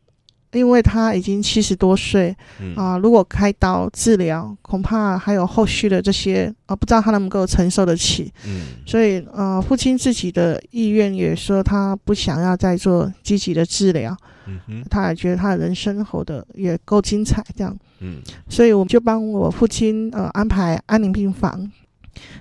[0.54, 2.36] 因为他已经七十多岁，
[2.76, 8.32] 啊、呃，如果开刀治疗，恐怕还有后续的这些啊、呃，不知道他能不能够承受得起。
[8.46, 14.16] 嗯，所以呃，父亲自己的意愿也说他不想要再做积极的治疗。
[14.48, 17.78] 嗯哼，他也觉得他的人生活的也够精彩，这样。
[18.00, 21.70] 嗯，所以我们就帮我父亲呃安排安宁病房，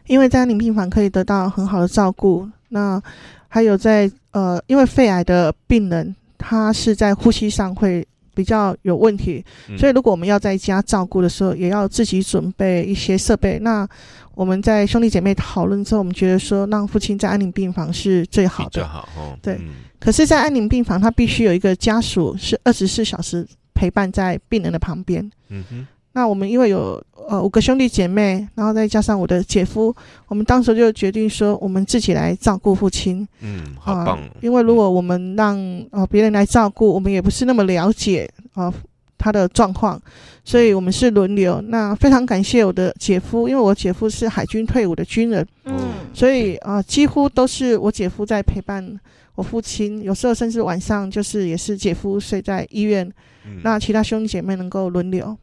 [0.06, 2.48] 因为在安宁病房可以得到很好的照顾。
[2.68, 3.02] 那
[3.48, 6.14] 还有在呃，因为肺癌的病人。
[6.38, 9.44] 他是在呼吸上会比较有问题，
[9.78, 13.58] 所以如果我们要在家照顾的时候，也要自己准备一些设备。
[13.60, 13.88] 那
[14.34, 18.70] 我们在兄弟姐妹讨论之后，我们觉得说让父亲在安宁病房是最好的。
[18.70, 19.38] 最好哦。
[19.40, 19.58] 对。
[19.98, 25.28] 可是，在安宁病房，他必须有一个家属是二十四小时陪伴在病人的旁边。
[25.48, 25.86] 嗯哼。
[26.16, 26.98] 那我们因为有
[27.28, 29.94] 呃五个兄弟姐妹，然后再加上我的姐夫，
[30.28, 33.28] 我们当时就决定说，我们自己来照顾父亲。
[33.40, 34.30] 嗯，好棒、呃。
[34.40, 35.58] 因为如果我们让
[35.90, 38.74] 呃别人来照顾，我们也不是那么了解啊、呃、
[39.18, 40.00] 他的状况，
[40.42, 41.60] 所以我们是轮流。
[41.68, 45.76] 那非常感谢我的姐夫，因为我姐夫是海军退伍的军人，嗯，
[46.14, 48.98] 所以啊、呃，几乎都是我姐夫在陪伴
[49.34, 50.02] 我父亲。
[50.02, 53.06] 有时候甚至晚上就是也是姐夫睡在医院，
[53.44, 55.36] 嗯、那其他兄弟姐妹能够轮流。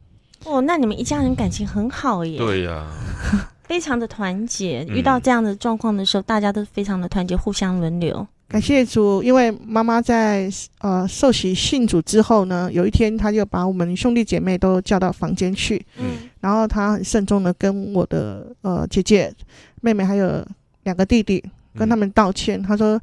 [0.46, 2.38] 哦，那你们一家人感情很好耶。
[2.38, 2.92] 对呀、啊，
[3.64, 4.84] 非常的团结。
[4.90, 8.28] 遇到这样的状况的时候，嗯、大家都非常的团结，互相轮流。
[8.48, 10.48] 感谢主，因为妈妈在
[10.80, 19.34] 呃受洗信主之后呢，有一天她就把我们兄弟姐妹都叫到房间去，嗯，然后她很慎重的跟我的呃姐姐、
[19.82, 20.46] 妹妹还有
[20.84, 21.44] 两个弟弟
[21.76, 23.02] 跟他们道歉，她说：“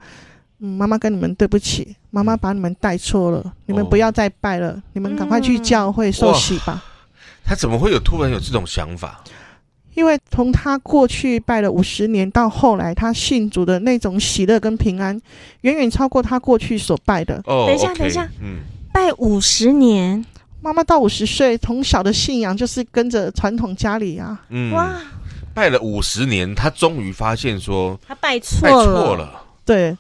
[0.60, 6.84] 嗯，妈妈跟你们对不起，妈妈把你们带错了，你们不要再拜了，哦、你们赶快去教会受洗吧。”
[7.44, 9.22] 她怎么会有突然有这种想法？
[9.94, 15.20] 因为从他过去拜了五十年到后来他信主的那种喜乐跟平安，
[15.62, 17.42] 远远超过他过去所拜的。
[17.44, 18.60] 哦，等一下，等一下，嗯，
[18.92, 20.24] 拜五十年，
[20.62, 24.40] 妈妈到五十岁，从小的信仰就是跟着传统家里啊。
[24.50, 24.94] 嗯，哇，
[25.52, 29.42] 拜了五十年，他终于发现说他拜错了，错了。
[29.66, 29.94] 对，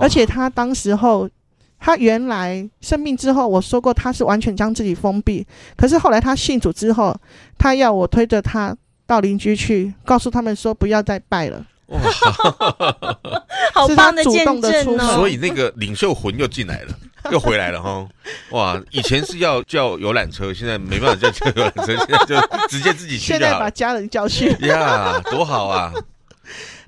[0.00, 1.30] 而且他当时候，
[1.78, 5.46] 他原来生病之后，我说过他是完全将自己封闭，
[5.76, 7.16] 可是后来他信主之后，
[7.58, 8.76] 他要我推着他。
[9.08, 12.00] 到邻居去告诉他们说不要再拜了，哇，
[13.72, 15.14] 好棒的见证哦！
[15.14, 16.98] 所以那个领袖魂又进来了，
[17.30, 18.04] 又回来了哈！
[18.50, 23.26] 哇，以前是要叫游览车，现在没办法叫叫游览车，现在就直接自己去。
[23.26, 25.92] 现在把家人叫去呀，多好啊！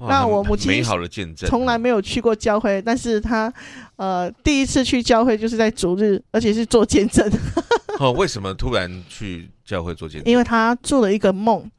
[0.09, 3.53] 那我母亲美好的见证，从来没有去过教会，但是她
[3.99, 7.31] 呃第一次去教会就是在主日，而且是做见证。
[8.01, 10.33] 哦，为什么突然去教会做见证？
[10.33, 11.71] 因为他做了一个梦。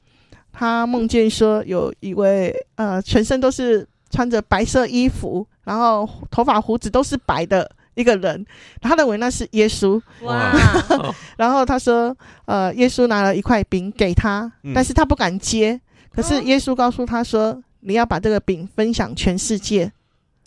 [0.52, 8.46] 他梦见说有一位呃，全身都是穿着白色衣服，然后头发胡子都是白的一个人，
[8.82, 10.02] 他认为那是耶稣。
[10.24, 10.52] 哇！
[11.38, 12.14] 然后他说，
[12.46, 15.80] 呃，耶稣拿了一块饼给他，但是他不敢接。
[16.12, 19.90] 可是耶稣告诉他说，你要把这个饼分享全世界。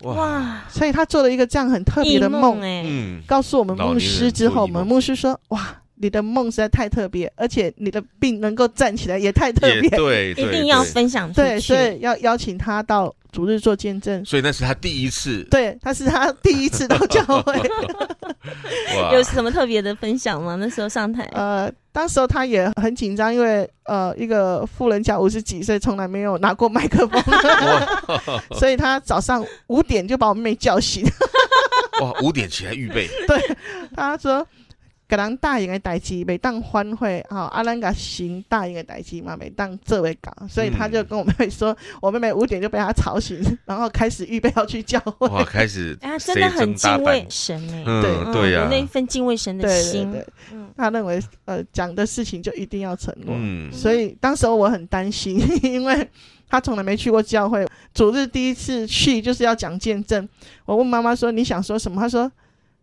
[0.02, 0.64] 哇！
[0.68, 5.76] 所以他做了一个这样很特别的梦，嗯，告诉我们牧师之后，我们牧师说，哇。
[5.94, 11.42] 你的梦实在太特别，而且你的病能够站起来也太特别，对，一定要分享出去。
[11.42, 14.24] 对，所以要邀请他到主日做见证。
[14.24, 17.60] 所以那是他第一次，对，他是他第一次到教会。
[19.12, 20.56] 有什么特别的分享吗？
[20.60, 27.22] 那时候上台，呃，当时候他也很紧张，因为呃，一个富人家五十几岁，从来没有拿过麦克风，
[28.58, 31.04] 所以他早上五点就把我妹妹叫醒。
[32.00, 33.08] 哇，五点起来预备。
[33.26, 33.56] 对，
[33.96, 34.46] 他说。
[35.12, 45.28] 给人答应的代志，每当欢会啊，阿兰个行答应的代志嘛，每当这位讲，所以他就跟我妹妹说，嗯、我妹妹五点就被他吵醒， 然后开始预备要去教会。
[45.28, 50.10] 哇，开始， 啊，真的很敬畏神哎，嗯、对对呀、啊，有那一份敬畏神的心。
[50.10, 56.08] 对对对，嗯、他认为呃讲的事情就一定要承诺，嗯、所以当时候我很担心， 因为
[56.48, 60.26] 他从来没去过教会，主日第一次去就是要讲见证。
[60.64, 62.00] 我问妈妈说你想说什么？
[62.00, 62.32] 她说。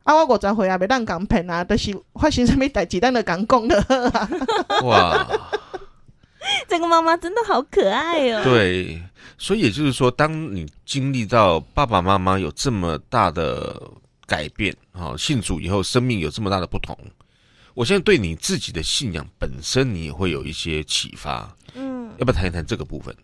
[0.10, 3.78] 啊，我五十岁啊，没当讲骗啊，都、就是发生什么代志，咱就讲讲的。
[4.82, 5.28] 哇，
[6.68, 8.44] 这个妈妈真的好可爱哦。
[8.44, 9.00] 对，
[9.38, 13.80] 所以也就是说，当你经历到爸爸妈妈有这么大的
[14.26, 16.98] 改变，哈，信主以后，生命有这么大的不同，
[17.76, 21.56] 我现在对你自己的信仰本身，你也会有一些启发。
[21.76, 23.16] 嗯，要不要谈一谈这个部分？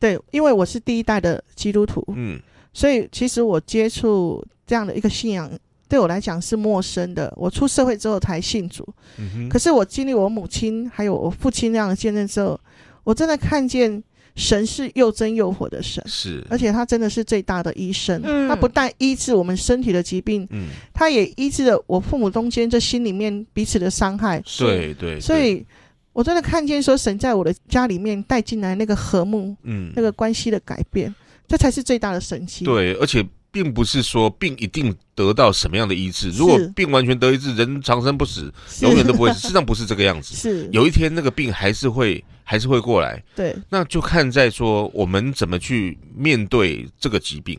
[0.00, 2.40] 对，因为我是第一代的基督徒，嗯，
[2.72, 5.48] 所以其实我接触这样的一个信仰。
[5.88, 7.32] 对我来讲是陌生的。
[7.36, 8.86] 我出社会之后才信主，
[9.16, 12.60] 嗯、可是我经历我母亲还有我父亲那样的见证之后，
[13.04, 14.02] 我真的看见
[14.36, 18.20] 神是又真又活的神，是，而且他真的是最大的医生。
[18.22, 24.42] 嗯、他不但医治我们身体的疾病，嗯、他也医治了我父母中间这心里面彼此的伤害。
[24.58, 25.64] 对对，所以
[26.12, 31.12] 我真的看见说神在我的家里面带进来那个和睦，嗯，那个关系的改变，
[31.48, 32.64] 这才是最大的神奇。
[32.64, 33.26] 对，而且。
[33.50, 39.40] 并不是说病一定得到什么样的医治，如果病完全得医治，人长生不死，永远都不会死。
[39.42, 43.22] 实际上不是这个样子，是有一天那个病还是会还是会过来。
[43.34, 47.58] 对，那就看在说我们怎么去面对这个疾病。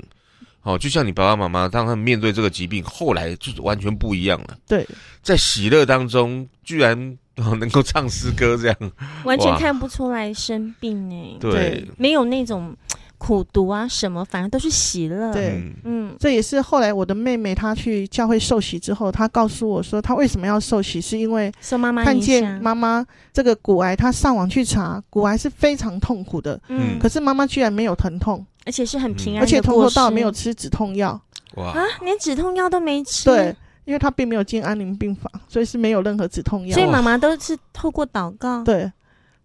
[0.62, 4.58] 哦，就像你爸爸妈妈当他们面对这个疾病，后来就是完全不一样了。
[4.68, 4.86] 对，
[5.24, 8.92] 在喜乐当中，居然能够唱诗歌，这样
[9.24, 11.38] 完全看不出来生病哎。
[11.40, 12.76] 对，没有那种。
[13.20, 15.32] 苦读啊，什么反正都是喜乐。
[15.32, 26.60] 对，嗯，这也是后来我的妹妹她去教会受洗之后，她告诉我说，她为什么要受洗，是因为受妈妈看见妈妈这个骨癌，她上网去查，骨癌是非常痛苦的。
[26.70, 31.22] 嗯，可是妈妈居然没有疼痛，而且是很平安，而且从头到尾没有吃止痛药。
[31.58, 33.26] 哇啊，连止痛药都没吃。
[33.26, 33.56] 对。
[33.86, 36.76] 因为他并没有进安宁病房，所以是没有任何止痛药。
[36.76, 38.92] 所以妈妈都是透过祷告，对，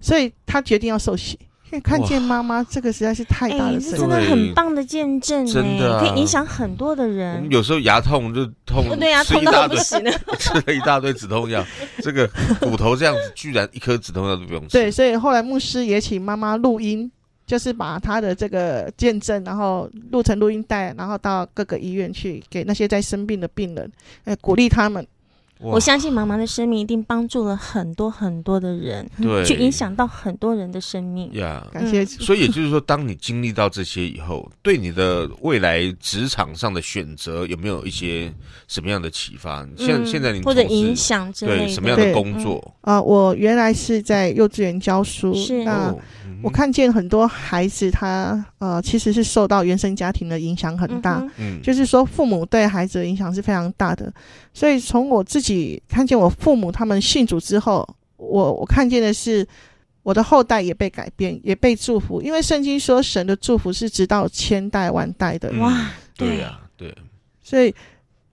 [0.01, 1.39] 所以他决定要受洗。
[1.83, 7.47] 看见妈妈这个实在是太大的，这真的很棒的见证，真的可以影响很多的人。
[7.51, 11.65] 有时候牙痛就痛， 对呀，痛到不行了， 吃了一大堆止痛药，
[11.99, 12.29] 这个
[12.61, 14.69] 骨头这样子，居然一颗止痛药都不用吃。
[14.69, 17.11] 对，所以后来牧师也请妈妈录音，
[17.47, 23.91] 就是把他的这个见证，然后录成录音带，然后到各个医院去给那些在生病的病人，
[24.25, 25.05] 哎，鼓励他们。
[25.61, 31.33] 我相信妈妈的生命一定帮助了很多很多的人，对，去影响到很多人的生命。
[31.33, 32.05] 呀，感谢。
[32.05, 38.31] 所以也就是说，当你经历到这些以后， 对你的未来职场上的选择有没有一些
[38.69, 39.67] 什么样的启发？
[39.79, 42.75] 现现在你或者影响之类，对什么样的工作？
[42.83, 45.65] 啊，我原来是在幼稚园教书，是。
[45.65, 45.95] 那
[46.43, 54.13] 我看见很多孩子，他呃其实是受到原生家庭的影响很大，嗯，就是说父母对孩子的影响是非常大的。
[54.53, 55.54] 所以从我自己
[55.89, 57.87] 看见我父母他们信主之后，
[58.17, 59.47] 我我看见的是
[60.03, 62.23] 我的后代也被改变，也被祝福。
[62.23, 65.53] 因为圣经说神的祝福是直到千代万代的。
[65.59, 66.95] 哇，对呀，对。
[67.43, 67.75] 所以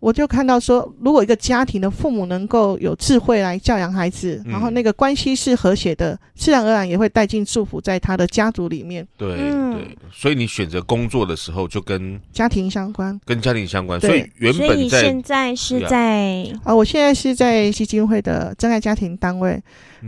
[0.02, 9.08] 我就看到说，如果一个家庭的父母能够有智慧来教养孩子，然后那个关系是和谐的，自然而然也会带进祝福在他的家族里面。
[9.16, 14.00] 对对，所以你选择工作的时候就跟家庭相关，跟家庭相关。
[14.02, 19.62] 所以原本在，所以现在是在啊，我现在是在基金会的真爱家庭单位，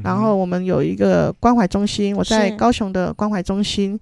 [0.04, 4.00] 然后我们有一个关怀中心，我在高雄的关怀中心，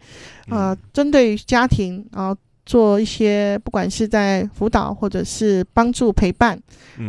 [0.48, 2.34] 呃，针对家庭，然后
[2.72, 6.58] 做一些不管是在辅导或者是帮助陪伴，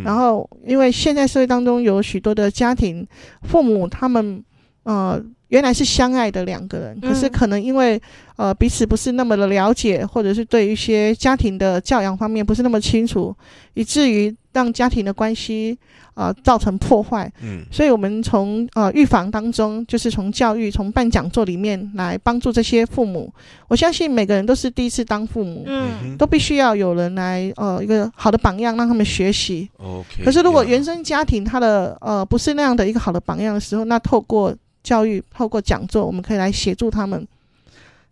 [0.05, 3.07] 然后因为现在社会当中有许多的家庭
[3.43, 4.43] 父母他们
[4.83, 5.23] 呃。
[5.53, 8.01] 原来是相爱的两个人，可是可能因为
[8.37, 13.37] 呃彼此不是那么的了解，或者是对一些家庭的教养方面不是那么清楚，
[13.75, 15.79] 以至于让家庭的关系
[16.15, 17.31] 呃造成破坏。
[17.43, 23.31] 嗯，所以我们从呃预防当中，就是从教育、从办讲座里面来帮助这些父母。
[23.69, 29.69] 我相信每个人都是第一次当父母，嗯，都必须要有人来呃一个好的榜样让他们学习。
[29.77, 37.27] OK，可是如果原生家庭他的呃不是那样的一个好的榜样的时候，那透过教育透过讲座，我们可以来协助他们。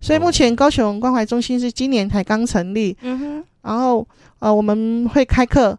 [0.01, 3.45] 所以目前高雄关怀中心是今年才刚成立，嗯哼。
[3.63, 4.07] 然后
[4.39, 5.79] 呃，我们会开课，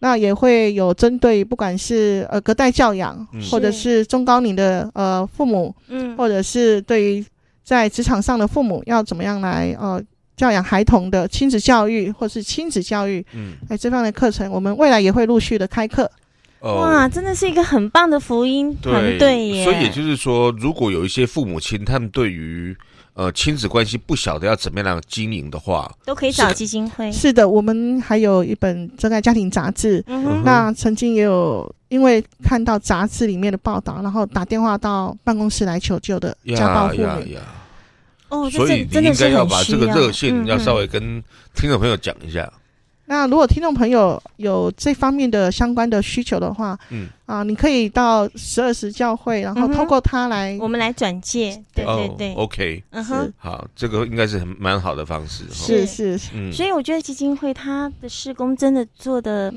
[0.00, 7.24] 那也会有针对不管是呃隔代教养，嗯、或者是中高龄的呃父母，嗯，或者是对于
[7.64, 9.98] 在职场上的父母要怎么样来呃
[10.36, 16.10] 教养孩童的亲子教育，或是亲子教育，嗯，哎这方面的课程，我们未来也会陆续的开课。
[16.62, 19.64] 哇，真的是一个很棒的福音团队耶！
[19.64, 22.76] 所以也就是说，如果有一些父母亲，他们对于
[23.14, 27.10] 呃亲子关系不晓得要怎么样经营的话，都可以找基金会。
[27.10, 30.02] 是的，我们还有一本真爱家庭杂志。
[30.06, 37.36] 嗯，那曾经也有因为看到杂志里面的报道，然后打电话到办公室来求救的家暴妇女。
[38.28, 41.22] 哦，所以你应该要把这个热线要稍微跟
[41.54, 42.50] 听众朋友讲一下。
[43.12, 47.08] 那如果听众朋友有这方面的相关的需求的话，嗯。
[47.26, 59.52] 啊，你可以到十二时教会，然后透过他来，我们来转介，对对对，OK，嗯哼，好，这个应该是很蛮好的方式，是是，嗯，所以我觉得基金会他的施工真的做的。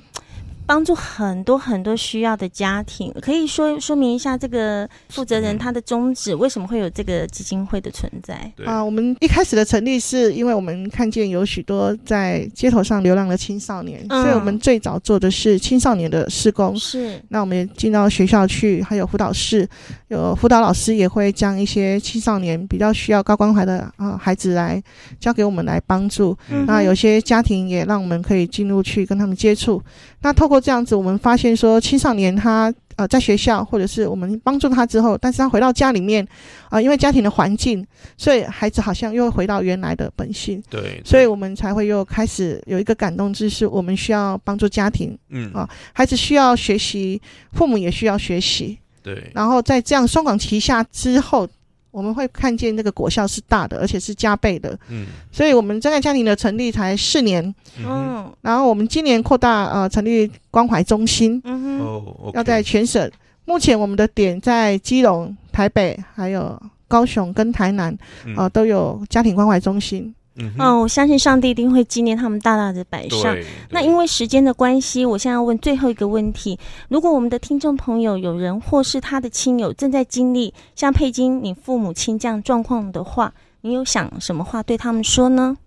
[0.65, 8.51] 帮助很多很多需要的家庭，可以说说明一下这个负责人他的宗旨，为什么会有这个基金会的存在？
[8.65, 16.75] 啊，我们一开始的成立是因为我们看见有许多在街头上流浪的青少年，嗯、所以我们最早做的是青少年的施工。
[16.77, 19.67] 是，那我们也进到学校去，还有辅导室，
[20.07, 24.81] 有辅导老师也会将一些青少年比较需要高关怀的啊孩子来
[25.19, 26.35] 交给我们来帮助。
[26.49, 29.81] 嗯、那有些家庭也让我们可以进入去跟他们接触。
[30.21, 36.23] 那透过这样子，我们发现说，青少年他呃在学校或者是我们帮助他之后，但是他回到家里面
[36.65, 37.85] 啊、呃，因为家庭的环境，
[38.17, 40.61] 所以孩子好像又回到原来的本性。
[40.69, 45.17] 对，对，所以我们才会又开始有一个感动之，就是我们需要帮助家庭。
[45.29, 47.21] 嗯啊，孩子需要学习，
[47.53, 48.77] 父母也需要学习。
[49.03, 51.47] 对，然后在这样双管齐下之后。
[51.95, 54.77] 我们会看见那个果效是大的，而且是加倍的。
[54.89, 57.41] 嗯，所以我们真爱家庭的成立才四年。
[57.79, 61.41] 嗯，然后我们今年扩大呃，成立关怀中心。
[61.45, 63.09] 嗯哼，哦、要在全省。
[63.45, 67.93] 目前我们的点在基隆、台北、还有高雄跟台南，
[68.35, 70.13] 啊、呃，都有家庭关怀中心。
[70.37, 73.35] 嗯，哦，我相信上帝一定会纪念他们大大的摆上。
[73.69, 76.59] 那因为时间的关系，我现在要问最后一个问题：
[76.89, 85.57] 如果我们的听众朋友有人或是他的亲友正在经历像佩金你父母亲这样状况的话，你有想什么话对他们说呢？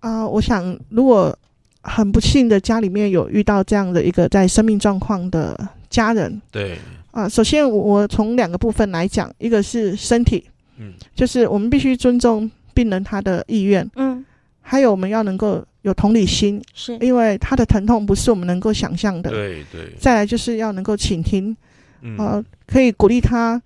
[0.00, 1.36] 啊、呃，我想如果
[1.82, 6.40] 很不幸的家里面有遇到这样的一个在生命状况的家人。
[6.50, 6.76] 对
[7.10, 10.44] 啊，首先我从两个部分来讲，一个是身体，
[10.78, 14.24] 嗯，就是我们必须尊重病人他的意愿，嗯，
[14.60, 19.30] 还有我们要能够有同理心，是因为他的疼痛不是我们能够想象的。
[19.30, 19.92] 对对。
[19.98, 21.56] 再来就是要能够倾听，
[22.02, 23.62] 嗯、呃，可以鼓励他，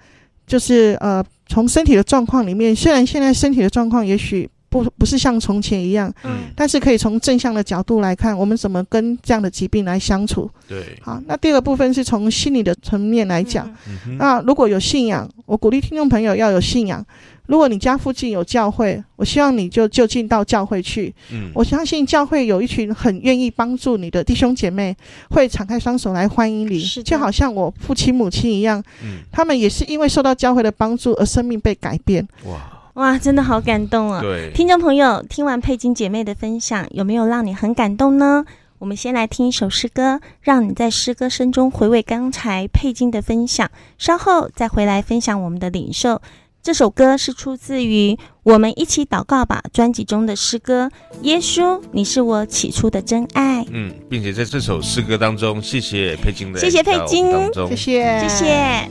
[0.46, 4.48] 就是呃，从身体的状况里面，虽然现在身体的状况也许。
[4.68, 10.50] 不不是像从前一样，嗯，但是可以从正向的角度来看，我们怎么跟这样的疾病来相处。
[10.68, 13.66] 对，好，那第二个部分是从心理的层面来讲。
[14.06, 17.04] 嗯，那如果有信仰，我鼓励听众朋友要有信仰。
[17.46, 21.14] 如果你家附近有教会，我希望你就就近到教会去。
[21.32, 24.94] 嗯，我相信教会有一群很愿意帮助你的弟兄姐妹，
[25.30, 26.78] 会敞开双手来欢迎你。
[27.02, 32.28] 就好像我父亲母亲一样，嗯，他们也是因为受到教会的帮助而生命被改变。
[32.44, 32.74] 哇。
[32.98, 34.20] 哇，真的好感动啊！
[34.20, 38.44] 对，听众朋友，听完佩金姐妹的分享，有没有让你很感动呢？
[38.80, 46.20] 我们先来听一首诗歌，让你在诗歌声中回味刚才佩金的分享，稍后再回来分享我们的领受。
[46.60, 50.90] 这首歌是出自于《我们一起祷告吧》专辑中的诗歌。
[51.22, 53.64] 耶稣，你是我起初的真爱。
[53.70, 57.30] 嗯，并且在这首诗歌当中，谢谢佩金的，谢谢佩金，
[57.68, 58.88] 谢谢，谢谢。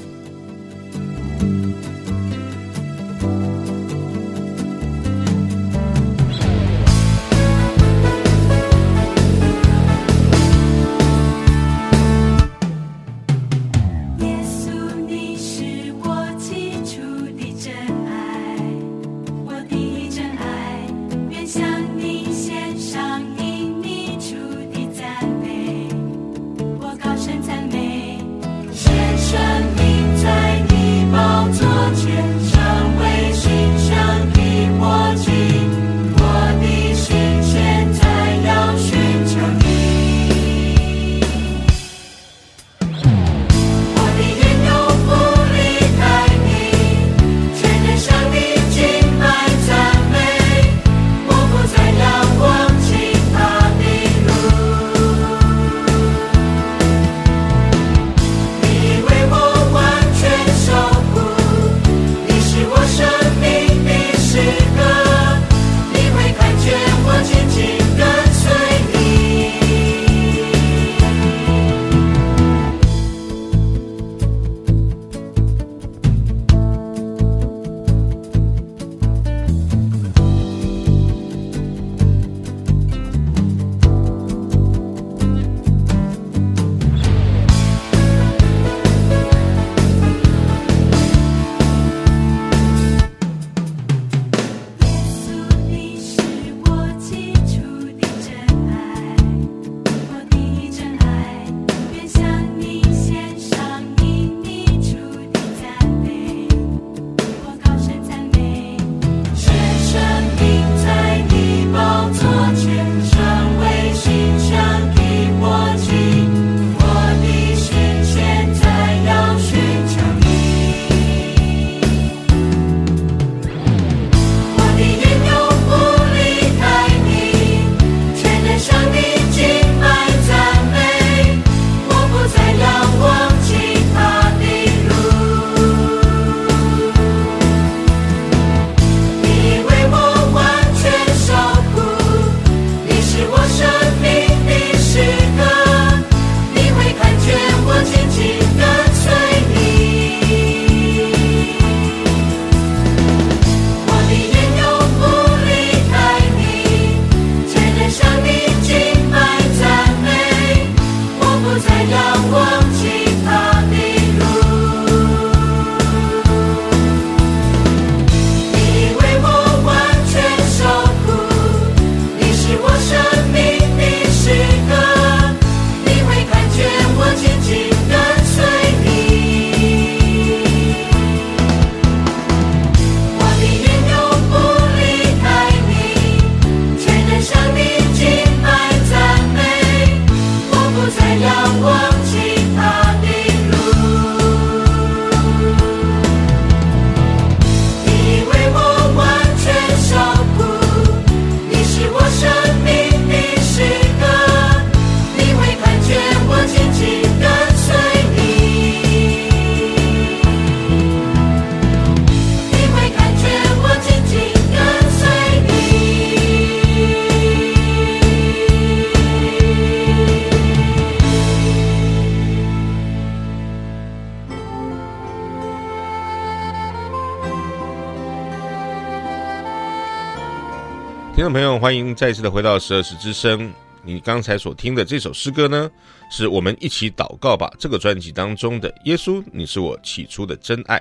[231.57, 233.51] 众，欢迎再次的回到十二时之声。
[233.83, 235.69] 你刚才所听的这首诗歌呢，
[236.11, 240.77] 是我们一起祷告吧这个专辑当中的《耶稣，你是我起初的真爱》。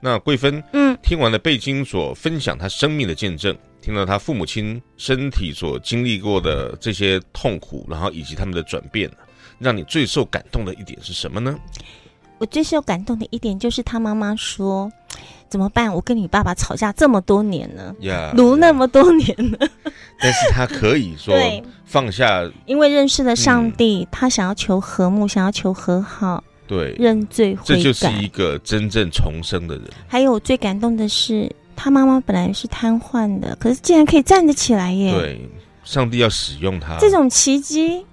[0.00, 9.10] 那桂芬，嗯，听完了贝金所分享他生命的见证，听到他父母亲身体所经历过的这些痛苦，然后以及他们的转变，
[9.58, 11.58] 让你最受感动的一点是什么呢？
[12.42, 14.90] 我最受感动的一点就是他妈妈说
[15.48, 15.94] ：“怎么办？
[15.94, 19.58] 我跟你爸爸吵架这么多年了，呀，卢那么多年了，
[20.18, 21.32] 但是他可以说
[21.84, 29.84] 放下，因为认识了上帝，嗯、他想要求和睦，想要求和好，对，认罪悔改，这就是一个真正重生的人。
[30.08, 35.12] 还有我最感动的是，他妈妈本来是瘫痪的，可是竟然可以站得起来耶！
[35.12, 35.48] 对，
[35.84, 38.04] 上帝要使用他，这种奇迹。”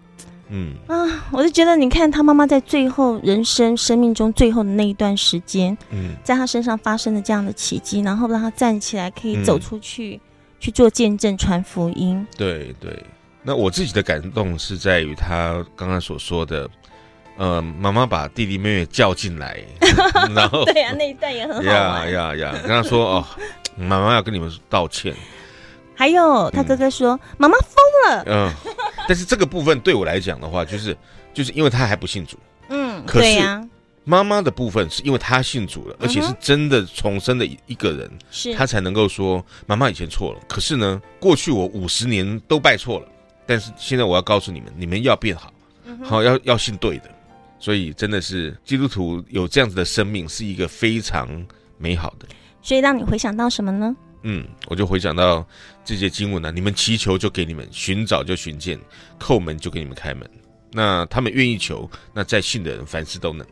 [0.50, 0.74] 嗯。
[0.88, 10.22] 啊，我就觉得，你看他妈妈在最后人生生命中最后的那一段时间，嗯，在他身上发生的这样的奇迹，然后让他站起来，可以走出去、嗯、
[10.60, 12.26] 去做见证、传福音。
[12.38, 13.04] 对对，
[13.43, 16.70] 那我自己的感动是在于他刚刚所说的，
[17.38, 19.60] 呃，妈妈把弟弟妹妹叫进来，
[20.36, 23.26] 然后对呀、啊，那一段也很好呀呀呀，跟他说哦，
[23.78, 25.14] 妈妈要跟你们道歉。
[25.95, 28.50] 还有他哥哥说：“妈妈疯了。”嗯，
[29.10, 30.95] 但是这个部分对我来讲的话，就是
[31.34, 32.38] 就是因为他还不信主。
[32.70, 33.39] 嗯，可是
[34.03, 40.39] 妈妈的部分是因为他信主了，而且是真的重生的一个人，是他才能够说妈妈以前错了。
[40.47, 43.07] 可是呢，过去我五十年都拜错了，
[43.47, 45.51] 但是现在我要告诉你们，你们要变好，
[46.03, 47.10] 好要要信对的。
[47.57, 51.28] 所以真的是基督徒有这样子的生命，是一个非常
[51.80, 52.28] 美好的。
[52.62, 53.95] 所以让你回想到什么呢？
[54.22, 55.43] 嗯，我就回想到
[55.90, 58.80] 这些经文呢、你们祈求就给你们，寻找就寻见，
[59.20, 60.30] 叩门就给你们开门。
[60.72, 63.44] 那他们愿意求，那在信的人凡事都能。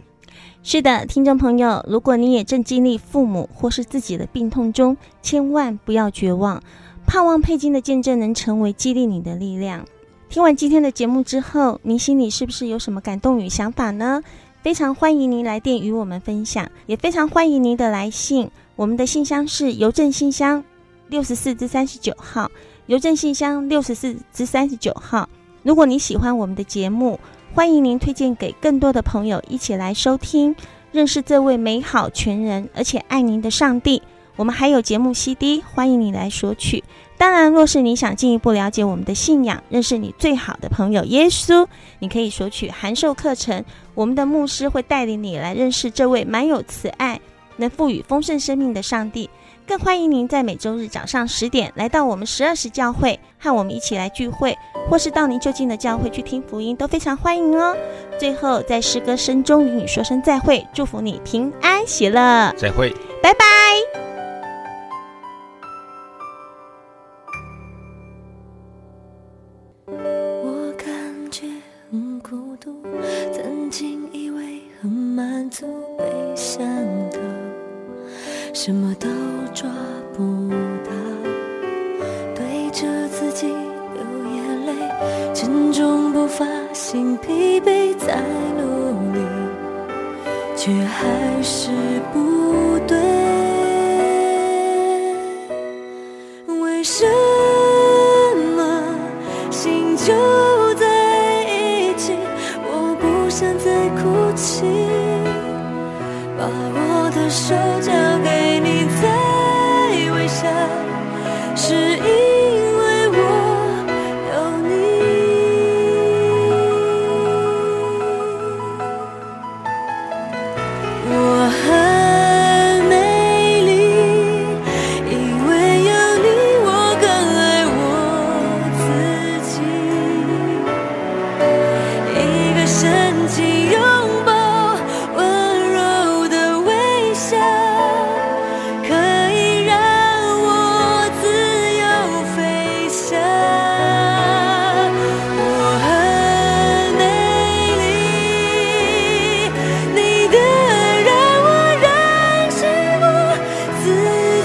[0.62, 6.62] 是的，听众朋友，如果你也正经历父母或是自己的病痛中，千万不要绝望，
[7.08, 9.84] 盼望佩金的见证能成为激励你的力量。
[10.30, 14.22] 听完今天的节目之后，您心里是不是有什么感动与想法呢？
[14.62, 18.52] 非常欢迎您来电与我们分享，也非常欢迎您的来信。
[18.76, 20.64] 我们的信箱是邮政信箱
[21.10, 22.50] 六十四至三十九号，
[22.88, 25.28] 邮政信箱六十四至三十九号。
[25.64, 27.20] 如果你喜欢我们的节目，
[27.54, 30.56] 欢迎您推荐给更多的朋友一起来收听，
[30.92, 34.02] 认识这位美好、全人而且爱您的上帝。
[34.36, 36.84] 我们还有节目 CD，欢迎你来索取。
[37.18, 41.66] 当然，若是你想进一步了解我们的信仰，认识你最好的朋友耶稣，
[41.98, 43.66] 你可以索取函授课程。
[43.96, 47.20] 我们的牧师会带领你来认识这位满有慈爱，
[47.56, 49.28] 能赋予丰盛生命的上帝，
[49.68, 54.58] 更欢迎您在每周日早上十点来到我们十二时教会，和我们一起来聚会，
[54.90, 57.76] 或是到您就近的教会去听福音，都非常欢迎哦。
[58.18, 64.17] 最后，在诗歌声中与你说声再会，祝福你平安喜乐，再会，拜拜。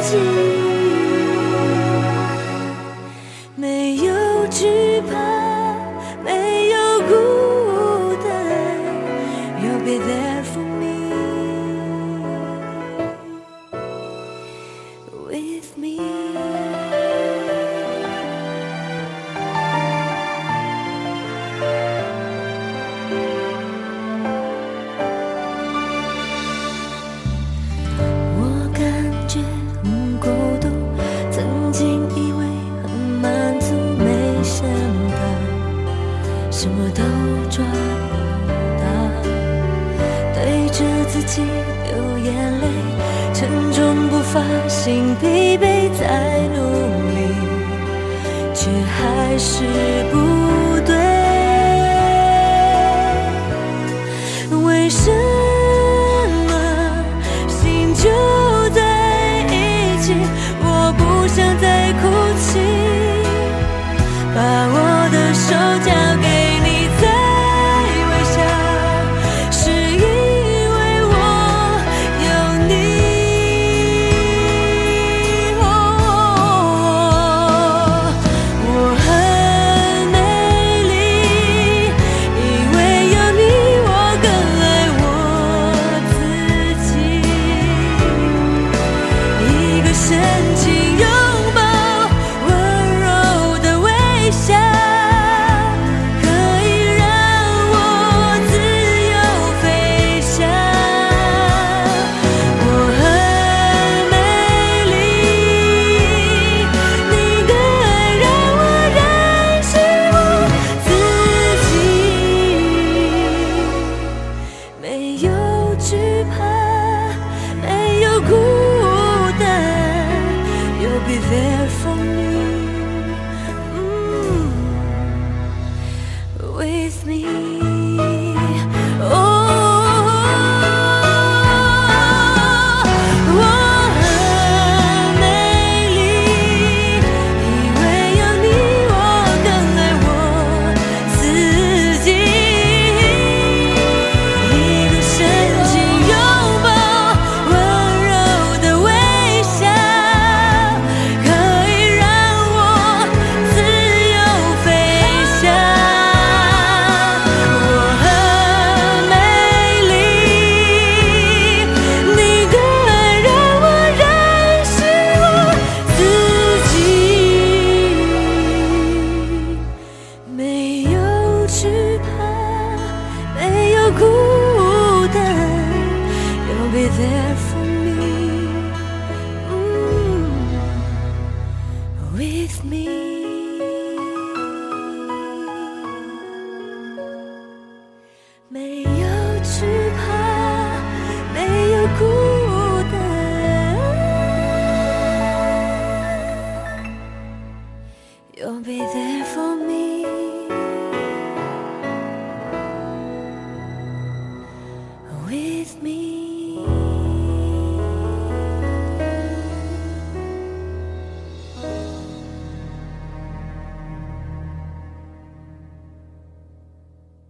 [0.02, 0.61] 情